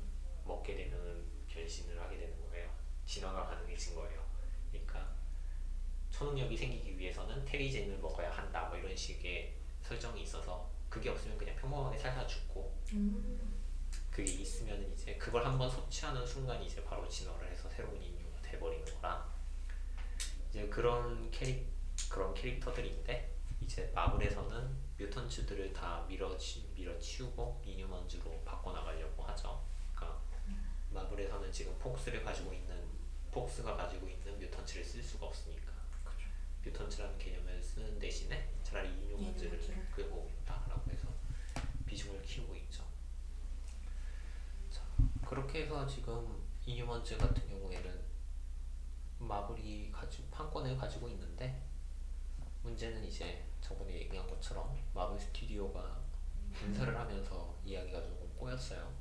먹게 0.45 0.75
되면은 0.75 1.25
변신을 1.49 1.99
하게 1.99 2.17
되는 2.17 2.49
거예요. 2.49 2.69
진화가 3.05 3.45
가능해진 3.47 3.95
거예요. 3.95 4.23
그러니까 4.71 5.09
초능력이 6.11 6.55
생기기 6.55 6.97
위해서는 6.97 7.43
테리젠을 7.45 7.97
먹어야 7.97 8.31
한다 8.31 8.67
뭐 8.67 8.77
이런 8.77 8.95
식의 8.95 9.53
설정이 9.81 10.23
있어서 10.23 10.69
그게 10.89 11.09
없으면 11.09 11.37
그냥 11.37 11.55
평범하게 11.55 11.97
살다 11.97 12.25
죽고 12.27 12.77
음. 12.93 13.58
그게 14.11 14.31
있으면 14.31 14.91
이제 14.93 15.15
그걸 15.17 15.45
한번 15.45 15.69
섭취하는 15.69 16.25
순간 16.25 16.61
이제 16.61 16.83
바로 16.83 17.07
진화를 17.07 17.51
해서 17.51 17.69
새로운 17.69 18.01
인류가 18.01 18.41
돼버리는 18.41 18.85
거라 18.95 19.29
이제 20.49 20.67
그런 20.67 21.29
캐릭 21.31 21.67
그런 22.09 22.33
캐릭터들인데 22.33 23.35
이제 23.61 23.91
마블에서는 23.93 24.89
뮤턴츠들을 24.97 25.73
다 25.73 26.05
밀어치, 26.07 26.71
밀어치우고 26.75 27.61
이뉴먼즈로 27.65 28.41
바꿔나가려고 28.43 29.23
하죠. 29.23 29.63
그러니까 29.93 30.21
마블에서는 30.91 31.51
지금 31.51 31.77
폭스를 31.79 32.23
가지고 32.23 32.53
있는 32.53 32.83
폭스가 33.31 33.75
가지고 33.77 34.07
있는 34.07 34.39
뮤턴츠를 34.39 34.83
쓸 34.83 35.03
수가 35.03 35.27
없으니까. 35.27 35.71
뮤턴츠라는 36.65 37.17
개념을 37.17 37.61
쓰는 37.61 37.99
대신에 37.99 38.49
차라리 38.63 38.89
이뉴먼즈를. 38.89 39.59
끌고 39.95 40.17
오겠다라고 40.17 40.91
해서 40.91 41.07
비중을 41.85 42.21
키우고 42.23 42.55
있죠. 42.55 42.83
자, 45.29 45.35
그렇게 45.35 45.61
해서 45.61 45.85
지금 45.85 46.43
인휴먼즈 46.65 47.15
같은 47.15 47.47
경우에는 47.47 47.99
마블이 49.19 49.91
가지고 49.91 50.27
판권을 50.31 50.75
가지고 50.75 51.07
있는데 51.09 51.61
문제는 52.63 53.05
이제 53.05 53.45
저번에 53.61 53.93
얘기한 53.93 54.27
것처럼 54.27 54.75
마블 54.91 55.19
스튜디오가 55.19 55.99
분사를 56.51 56.97
하면서 56.97 57.55
이야기가 57.63 58.01
조금 58.01 58.27
꼬였어요. 58.37 58.91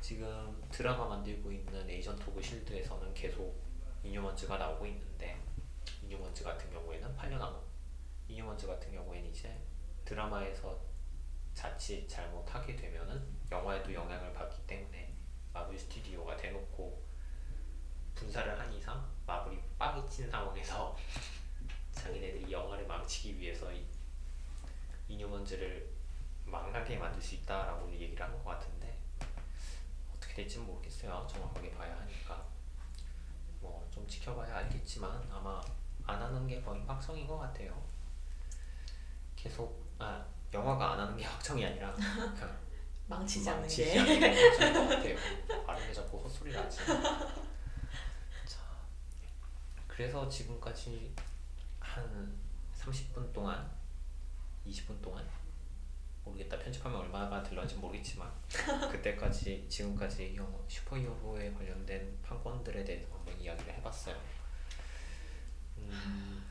지금 0.00 0.62
드라마 0.70 1.08
만들고 1.08 1.50
있는 1.50 1.90
에이전트 1.90 2.30
오브 2.30 2.40
실드에서는 2.40 3.12
계속 3.12 3.60
인휴먼즈가 4.04 4.58
나오고 4.58 4.86
있는데 4.86 5.40
이뉴먼즈 6.04 6.44
같은 6.44 6.70
경우에는 6.70 7.16
8년 7.16 7.40
안 7.40 7.60
이뉴먼즈 8.28 8.68
같은 8.68 8.92
경우에는 8.92 9.28
이제 9.28 9.60
드라마에서 10.04 10.78
자칫 11.52 12.08
잘못하게 12.08 12.76
되면은 12.76 13.42
영화에도 13.50 13.92
영향을 13.92 14.32
받기 14.32 14.66
때문에 14.66 14.91
마블 15.52 15.78
스튜디오가 15.78 16.36
대놓고 16.36 17.02
분사를 18.14 18.58
한 18.58 18.72
이상 18.72 19.04
마블이 19.26 19.58
빵이 19.78 20.08
친 20.08 20.30
상황에서 20.30 20.96
장인애들이 21.92 22.50
영화를 22.52 22.86
망치기 22.86 23.38
위해서 23.38 23.72
이 23.72 23.84
이뉴먼즈를 25.08 25.90
망하게 26.46 26.96
만들 26.98 27.20
수 27.20 27.34
있다라고 27.36 27.90
얘기를 27.92 28.24
한 28.24 28.32
것 28.32 28.44
같은데 28.44 28.98
어떻게 30.14 30.34
될지는 30.34 30.66
모르겠어요. 30.66 31.26
정확하게 31.30 31.70
봐야 31.72 31.96
하니까 32.00 32.44
뭐 33.60 33.82
좀 33.92 34.06
지켜봐야 34.08 34.56
알겠지만 34.56 35.10
아마 35.30 35.60
안 36.06 36.20
하는 36.20 36.46
게 36.46 36.60
거의 36.62 36.82
확정인 36.86 37.26
것 37.26 37.38
같아요. 37.38 37.80
계속 39.36 39.86
아 39.98 40.24
영화가 40.52 40.92
안 40.92 41.00
하는 41.00 41.16
게 41.16 41.24
확정이 41.26 41.64
아니라 41.66 41.92
그냥 41.92 42.36
망치지 43.06 43.48
않는 43.50 43.68
게. 43.68 43.98
않는 44.00 44.20
게 44.20 44.48
확정인 44.48 44.74
것 44.74 44.88
같아요. 44.88 45.16
발음에 45.66 45.92
자꾸 45.92 46.18
헛소리를 46.18 46.58
하지. 46.58 46.78
자, 48.46 48.58
그래서 49.86 50.28
지금까지 50.28 51.14
한 51.80 52.40
30분 52.78 53.32
동안, 53.32 53.70
20분 54.66 55.00
동안 55.02 55.28
모르겠다. 56.24 56.58
편집하면 56.58 57.00
얼마가 57.00 57.42
들런지 57.42 57.74
모르겠지만 57.76 58.30
그때까지 58.90 59.66
지금까지 59.68 60.34
영화 60.36 60.56
슈퍼히어로에 60.68 61.52
관련된 61.52 62.18
판권들에 62.22 62.84
대해서 62.84 63.06
한번 63.12 63.38
이야기를 63.40 63.74
해봤어요. 63.74 64.16
음, 65.78 66.44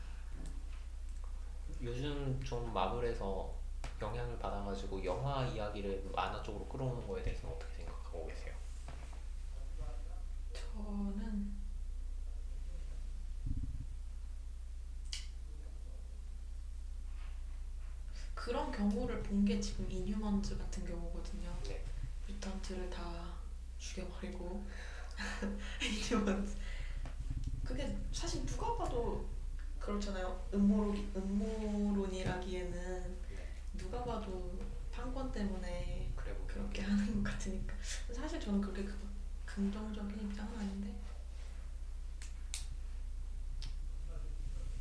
요즘 1.81 2.39
좀 2.43 2.73
마블에서 2.73 3.60
영향을 4.01 4.37
받아가지고 4.39 5.03
영화 5.05 5.45
이야기를 5.45 6.09
만화 6.13 6.41
쪽으로 6.43 6.67
끌어오는 6.67 7.07
거에 7.07 7.21
대해서는 7.23 7.55
어떻게 7.55 7.73
생각하고 7.77 8.27
계세요? 8.27 8.53
저는 10.53 11.51
그런 18.33 18.71
경우를 18.71 19.21
본 19.23 19.45
게 19.45 19.59
지금 19.59 19.89
이뉴먼즈 19.91 20.57
같은 20.57 20.85
경우거든요. 20.85 21.49
네. 21.63 21.83
뮤턴트를 22.27 22.89
다 22.89 23.33
죽여버리고 23.77 24.63
이뉴먼즈 25.81 26.55
그게 27.63 27.95
사실 28.11 28.45
누가 28.45 28.75
봐도 28.77 29.25
그렇잖아요. 29.79 30.47
음모론 30.53 31.11
음모론이라기에는 31.15 32.71
네. 32.71 33.20
누가 33.81 34.03
봐도 34.03 34.59
판권 34.91 35.31
때문에 35.31 36.11
그래 36.15 36.33
보면 36.35 36.47
그렇게 36.47 36.83
하는 36.83 37.23
것 37.23 37.31
같으니까 37.31 37.73
사실 38.13 38.39
저는 38.39 38.61
그렇게 38.61 38.83
그, 38.83 38.93
긍정적인 39.45 40.29
입장은 40.29 40.59
아닌데 40.59 40.93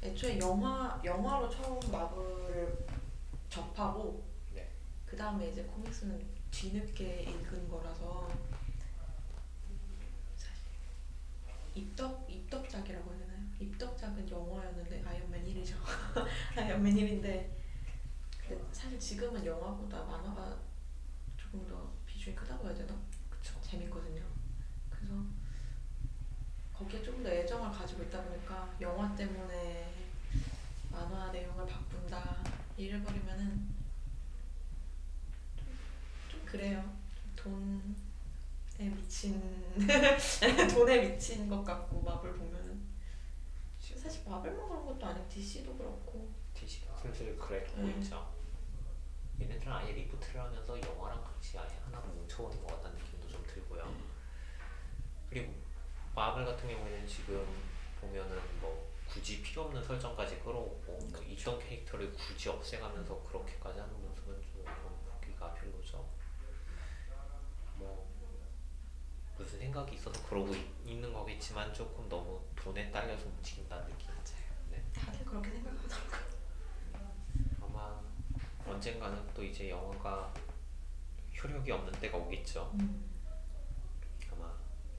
애초에 0.03 0.39
영화 0.39 1.01
영화로 1.05 1.49
처음 1.49 1.81
마블을 1.91 2.87
접하고 3.49 4.25
네. 4.55 4.71
그 5.07 5.17
다음에 5.17 5.51
이제 5.51 5.63
코믹스는 5.65 6.23
뒤늦게 6.51 7.23
읽은 7.23 7.69
거라서 7.69 8.29
사실 10.37 10.63
입덕 11.75 12.27
입덕작이라고 12.29 13.11
해야 13.11 13.21
되나요? 13.21 13.41
입덕작은 13.59 14.31
영화였는데 14.31 15.03
아이언맨 15.07 15.45
1이죠. 15.45 15.75
아이언맨 16.57 16.95
1인데 16.95 17.11
근데 17.23 17.60
사실 18.73 18.99
지금은 18.99 19.45
영화보다 19.45 20.03
만화가 20.05 20.59
조금 21.37 21.67
더 21.67 21.93
비중이 22.07 22.35
크다고 22.37 22.67
해야 22.67 22.75
되나? 22.75 22.95
그쵸. 23.29 23.61
재밌거든요. 23.63 24.23
그래서 24.89 25.15
거기에 26.73 27.03
좀더 27.03 27.29
애정을 27.29 27.71
가지고 27.71 28.03
있다 28.05 28.23
보니까 28.23 28.75
영화 28.81 29.15
때문에 29.15 29.93
만화 30.91 31.31
내용을 31.31 31.67
바꾼다 31.67 32.43
이래버리면은 32.77 33.75
좀, 35.57 35.79
좀 36.29 36.45
그래요. 36.45 36.83
좀 37.37 37.97
돈에 38.79 38.89
미친 38.91 39.75
돈에 40.75 41.09
미친 41.09 41.49
것 41.49 41.63
같고 41.63 42.03
마블 42.03 42.33
보면은 42.35 42.81
사실 44.01 44.25
마블만 44.25 44.67
그런 44.67 44.87
것도 44.87 45.07
아니고 45.07 45.29
DC도 45.29 45.77
그렇고 45.77 46.33
DC가 46.55 46.97
슬슬 46.97 47.37
그래고 47.39 47.83
음. 47.83 48.01
있죠. 48.01 48.40
얘네들은 49.41 49.73
아예 49.73 49.93
리부트를 49.93 50.41
하면서 50.41 50.81
영화랑 50.81 51.25
같이 51.25 51.59
아예 51.59 51.79
하나로 51.85 52.09
뭉쳐오는 52.09 52.61
것 52.63 52.77
같다는 52.77 52.99
느낌도 52.99 53.29
좀 53.29 53.43
들고요. 53.47 53.93
그리고 55.31 55.55
마블 56.15 56.45
같은 56.45 56.69
경우에는 56.69 57.07
지금 57.07 57.47
보면은 58.01 58.39
뭐 58.61 58.91
굳이 59.09 59.43
필요 59.43 59.63
없는 59.63 59.83
설정까지 59.83 60.41
끌어오고 60.41 60.99
뭐 61.11 61.23
있던 61.23 61.59
캐릭터를 61.59 62.13
굳이 62.13 62.49
없애가면서 62.49 63.23
그렇게까지 63.25 63.81
하는 63.81 64.01
모습은 64.01 64.41
좀 64.43 64.65
보기가 65.11 65.55
별로죠. 65.55 66.09
뭐 67.77 68.09
무슨 69.37 69.59
생각이 69.59 69.97
있어서 69.97 70.23
그러고 70.29 70.55
있, 70.55 70.67
있는 70.85 71.13
거겠지만 71.13 71.73
조금 71.73 72.09
너무 72.09 72.41
돈에 72.55 72.91
딸려서 72.91 73.27
움직인다는 73.27 73.89
느낌. 73.89 74.11
네. 74.71 74.85
다들 74.93 75.25
그렇게 75.25 75.51
생각하더라고요. 75.51 76.30
언젠가는 78.81 79.35
또 79.35 79.45
이제 79.45 79.69
영화가 79.69 80.33
효력이 81.37 81.71
없는 81.71 81.93
때가 82.01 82.17
오겠죠. 82.17 82.71
음. 82.81 83.11
아마 84.33 84.51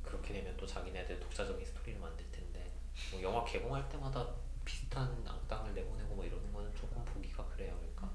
그렇게 0.04 0.34
되면 0.34 0.56
또 0.56 0.68
자기네들 0.68 1.20
독자적인 1.20 1.66
스토리를 1.66 2.00
만들 2.00 2.30
텐데 2.32 2.72
뭐 3.12 3.20
영화 3.24 3.44
개봉할 3.44 3.90
때마다 3.90 4.28
비슷한 4.64 5.26
악당을 5.28 5.74
내보내고 5.74 6.14
뭐 6.14 6.24
이러는 6.24 6.54
거는 6.54 6.74
조금 6.76 7.04
보기가 7.06 7.44
그래요. 7.48 7.76
그러니까 7.80 8.12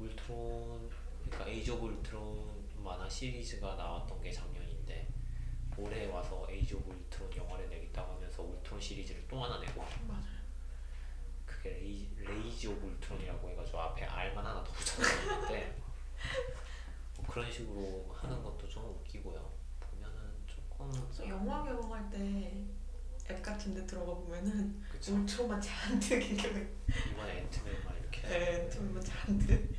울트론 0.00 0.90
그러니까 1.24 1.48
에이지 1.48 1.70
오브 1.70 1.86
울트론 1.86 2.82
만화 2.82 3.08
시리즈가 3.08 3.76
나왔던 3.76 4.20
게 4.20 4.32
작년인데 4.32 5.06
올해 5.76 6.06
와서 6.06 6.48
에이지 6.50 6.74
오브 6.74 6.90
울트론 6.90 7.36
영화를 7.36 7.70
내겠다고 7.70 8.14
하면서 8.14 8.42
울트론 8.42 8.80
시리즈를 8.80 9.24
또 9.28 9.40
하나 9.40 9.60
내고 9.60 9.82
맞아요. 10.08 10.24
그게 11.60 11.70
레이, 11.70 12.08
레이지 12.16 12.68
오브 12.68 12.86
울트론이라고 12.86 13.50
해가지고 13.50 13.78
앞에 13.78 14.04
R만 14.06 14.46
하나 14.46 14.64
더 14.64 14.72
붙여놨는데 14.72 15.76
뭐 17.16 17.26
그런 17.26 17.52
식으로 17.52 18.10
하는 18.14 18.42
것도 18.42 18.66
좀 18.68 18.84
웃기고요. 18.84 19.52
보면은 19.78 20.32
조금 20.46 20.90
그래서 20.90 21.28
영화 21.28 21.62
개봉할 21.64 22.08
때 22.10 22.80
앱 23.30 23.42
같은 23.42 23.74
데 23.74 23.86
들어가 23.86 24.12
보면은 24.12 24.82
그쵸 24.90 25.24
잔뜩 25.60 26.20
이렇게 26.20 26.68
이번에 27.12 27.38
앤트맨만 27.42 27.98
이렇게 28.00 28.22
네, 28.22 28.64
울트론만 28.64 29.04
잔뜩 29.04 29.70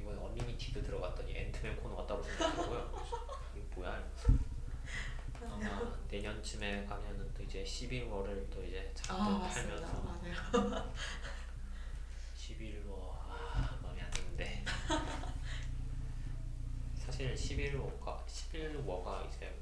이번에 0.00 0.18
언리미티드 0.18 0.82
들어갔더니 0.82 1.36
앤트맨 1.36 1.76
코너가 1.76 2.06
따로 2.06 2.22
생겼더라고요. 2.22 2.90
그래서 2.92 3.30
이게 3.54 3.66
뭐야? 3.74 3.98
이러면서 3.98 5.74
아마 5.74 5.96
내년쯤에 6.10 6.86
가면은 6.86 7.30
또 7.34 7.42
이제 7.42 7.62
11월을 7.62 8.50
또 8.50 8.64
이제 8.64 8.90
아 9.08 9.16
잔뜩 9.16 9.38
맞습니다. 9.38 9.86
팔면서 9.86 10.02
맞아요. 10.02 10.92
11워 12.38 13.12
아, 13.18 13.78
마음에 13.82 14.00
안 14.00 14.10
드는데 14.10 14.64
사실 16.96 17.34
11워가 17.34 18.24
11워가 18.26 19.26
이제 19.28 19.54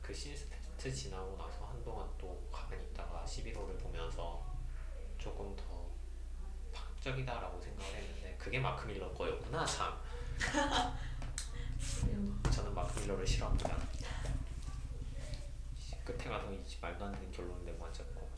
그 0.00 0.14
신스테트 0.14 0.92
지나고 0.92 1.36
나서 1.36 1.66
한동안 1.66 2.08
또 2.18 2.48
가만히 2.50 2.82
있다가 2.86 3.24
11월을 3.26 3.78
보면서 3.78 4.44
조금 5.18 5.54
더 5.54 5.88
파격적이다라고 7.10 7.60
생각을 7.60 7.94
했는데 7.94 8.36
그게 8.38 8.58
마크 8.58 8.86
밀러 8.86 9.12
거였구나 9.12 9.66
참. 9.66 9.98
저는 12.50 12.74
마크 12.74 12.98
밀러를 13.00 13.26
싫어합니다. 13.26 13.76
끝에 16.04 16.24
가서 16.24 16.52
이 16.52 16.58
말도 16.80 17.04
안 17.04 17.12
되는 17.12 17.30
결론을 17.30 17.64
내고 17.64 17.84
앉았고. 17.86 18.30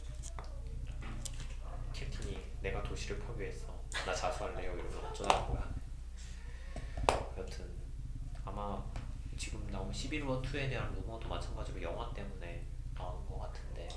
캡틴이 1.93 2.43
내가 2.63 2.83
도시를 2.83 3.21
파괴했어 3.21 3.67
나 4.07 4.15
자수할래요 4.15 4.75
이러면 4.75 5.05
어쩌자는 5.07 5.47
거야. 5.49 5.75
여튼 7.37 7.71
아마 8.45 8.83
지금 9.37 9.67
나온 9.71 9.91
11워 9.91 10.43
2에 10.43 10.69
대한 10.69 10.93
루머도 10.95 11.29
마찬가지로 11.29 11.83
영화 11.83 12.13
때문에 12.13 12.67
나오는 12.95 13.27
것 13.27 13.39
같은데 13.39 13.89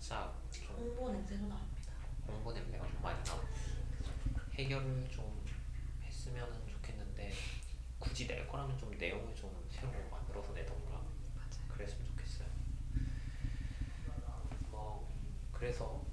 살짝 0.00 0.34
좀 0.50 0.66
홍보 0.76 1.10
냄새도 1.10 1.46
나옵니다. 1.46 1.92
홍보 2.28 2.52
냄새가 2.52 2.86
좀 2.86 3.02
많이 3.02 3.18
나고 3.24 3.42
해결을 4.66 5.08
좀 5.08 5.44
했으면 6.02 6.50
좋겠는데 6.68 7.32
굳이 8.00 8.26
낼 8.26 8.48
거라면 8.48 8.76
좀 8.76 8.90
내용을 8.98 9.32
좀 9.32 9.64
새로 9.70 9.92
만들어서 10.10 10.52
내던가 10.52 11.00
맞아요. 11.36 11.68
그랬으면 11.68 12.04
좋겠어요. 12.06 12.48
뭐 14.68 15.08
그래서 15.52 16.04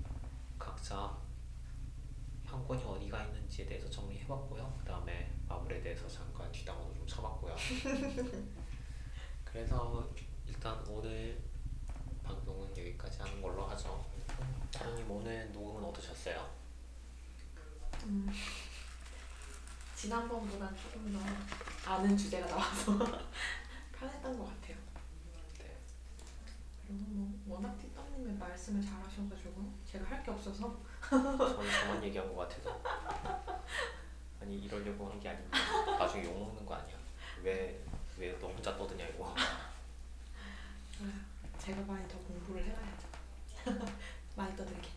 각자 0.60 1.18
판권이 2.46 2.84
어디가 2.84 3.24
있는지에 3.26 3.66
대해서 3.66 3.90
정리해봤고요. 3.90 4.78
그 4.80 4.86
다음에 4.86 5.32
마블에 5.48 5.82
대해서 5.82 6.08
잠깐 6.08 6.52
뒷담화도 6.52 6.94
좀 6.94 7.08
쳐봤고요. 7.08 7.56
그래서 9.44 10.08
일단 10.46 10.78
오늘 10.88 11.42
방송은 12.24 12.70
여기까지 12.70 13.20
하는 13.20 13.42
걸로 13.42 13.66
하죠. 13.66 14.06
다른님 14.72 15.10
오늘 15.10 15.52
녹음은 15.52 15.84
어떠셨어요? 15.90 16.64
음, 18.04 18.30
지난번보다 19.96 20.70
조금 20.76 21.14
더 21.14 21.92
아는 21.92 22.18
주제가 22.18 22.48
나와서 22.48 22.98
편했던 23.98 24.38
것 24.38 24.46
같아요. 24.46 24.78
네. 25.60 25.78
그리고 26.86 27.04
뭐 27.08 27.56
워낙 27.58 27.78
띠떡님의 27.80 28.36
말씀을 28.36 28.82
잘하셔가지고 28.84 29.74
제가 29.90 30.06
할 30.10 30.24
게 30.24 30.32
없어서 30.32 30.78
저는 31.10 31.38
저만 31.72 32.04
얘기한 32.04 32.34
것 32.34 32.48
같아서 32.48 32.82
아니 34.42 34.58
이러려고 34.60 35.10
한 35.10 35.20
게 35.20 35.30
아닌데 35.30 35.58
나중에 36.00 36.26
욕 36.26 36.38
먹는 36.40 36.66
거 36.66 36.76
아니야? 36.76 36.98
왜왜 37.44 38.38
너 38.40 38.48
혼자 38.48 38.76
떠드냐 38.78 39.06
이거. 39.08 39.34
제가 41.60 41.82
많이 41.84 42.06
더 42.10 42.18
공부를 42.18 42.64
해가야죠. 42.66 43.08
많이 44.36 44.56
떠들게. 44.58 44.90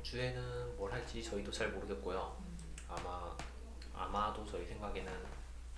다음 0.00 0.02
주에는 0.02 0.76
뭘 0.78 0.90
할지 0.90 1.22
저희도 1.22 1.52
잘 1.52 1.68
모르겠고요. 1.72 2.34
아마 2.88 3.36
아마도 3.92 4.46
저희 4.46 4.64
생각에는 4.66 5.12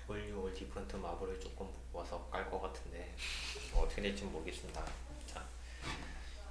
올뉴올 0.06 0.54
디프런트 0.54 0.94
마블을 0.94 1.40
조금 1.40 1.68
모아서 1.92 2.24
깔 2.30 2.48
것 2.48 2.60
같은데 2.60 3.16
어떻게 3.74 4.00
될지 4.02 4.22
모르겠습니다. 4.24 4.84
자 5.26 5.44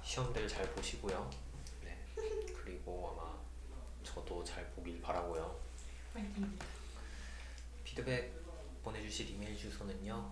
시험들 0.04 0.46
잘 0.46 0.70
보시고요. 0.74 1.30
네 1.82 1.98
그리고 2.54 3.16
아마 3.16 3.38
저도 4.04 4.44
잘 4.44 4.68
보길 4.72 5.00
바라고요. 5.00 5.58
피드백 7.84 8.34
보내주실 8.84 9.30
이메일 9.30 9.56
주소는요. 9.56 10.30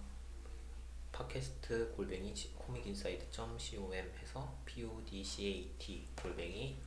팟캐스트 1.12 1.94
골뱅이 1.96 2.34
코믹인사이드.com 2.58 3.92
해서 4.18 4.54
podcast 4.66 6.06
골뱅이 6.20 6.78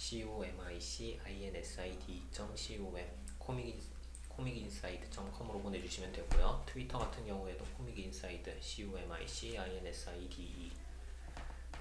comicinside.com 0.00 2.56
코믹인 3.38 3.78
코믹인사이드.com으로 4.30 5.60
보내주시면 5.60 6.10
되고요. 6.12 6.62
트위터 6.64 6.98
같은 6.98 7.26
경우에도 7.26 7.62
코믹인사이드 7.76 8.58
comicinside 8.62 10.72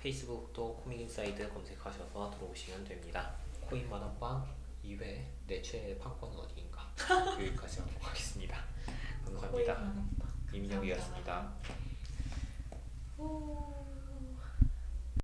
페이스북도 0.01 0.75
코믹인사이드 0.75 1.47
검색하셔서 1.53 2.31
들어오시면 2.31 2.83
됩니다. 2.83 3.37
코인 3.61 3.89
만화방 3.89 4.53
2회 4.83 5.23
내 5.47 5.61
최애 5.61 5.97
판권은 5.97 6.37
어디인가 6.39 6.93
여기까지 7.39 7.79
하도록 7.79 8.05
하겠습니다. 8.05 8.65
감사합니다. 9.23 9.93
이민혁이었습니다. 10.51 11.53
오. 13.17 13.78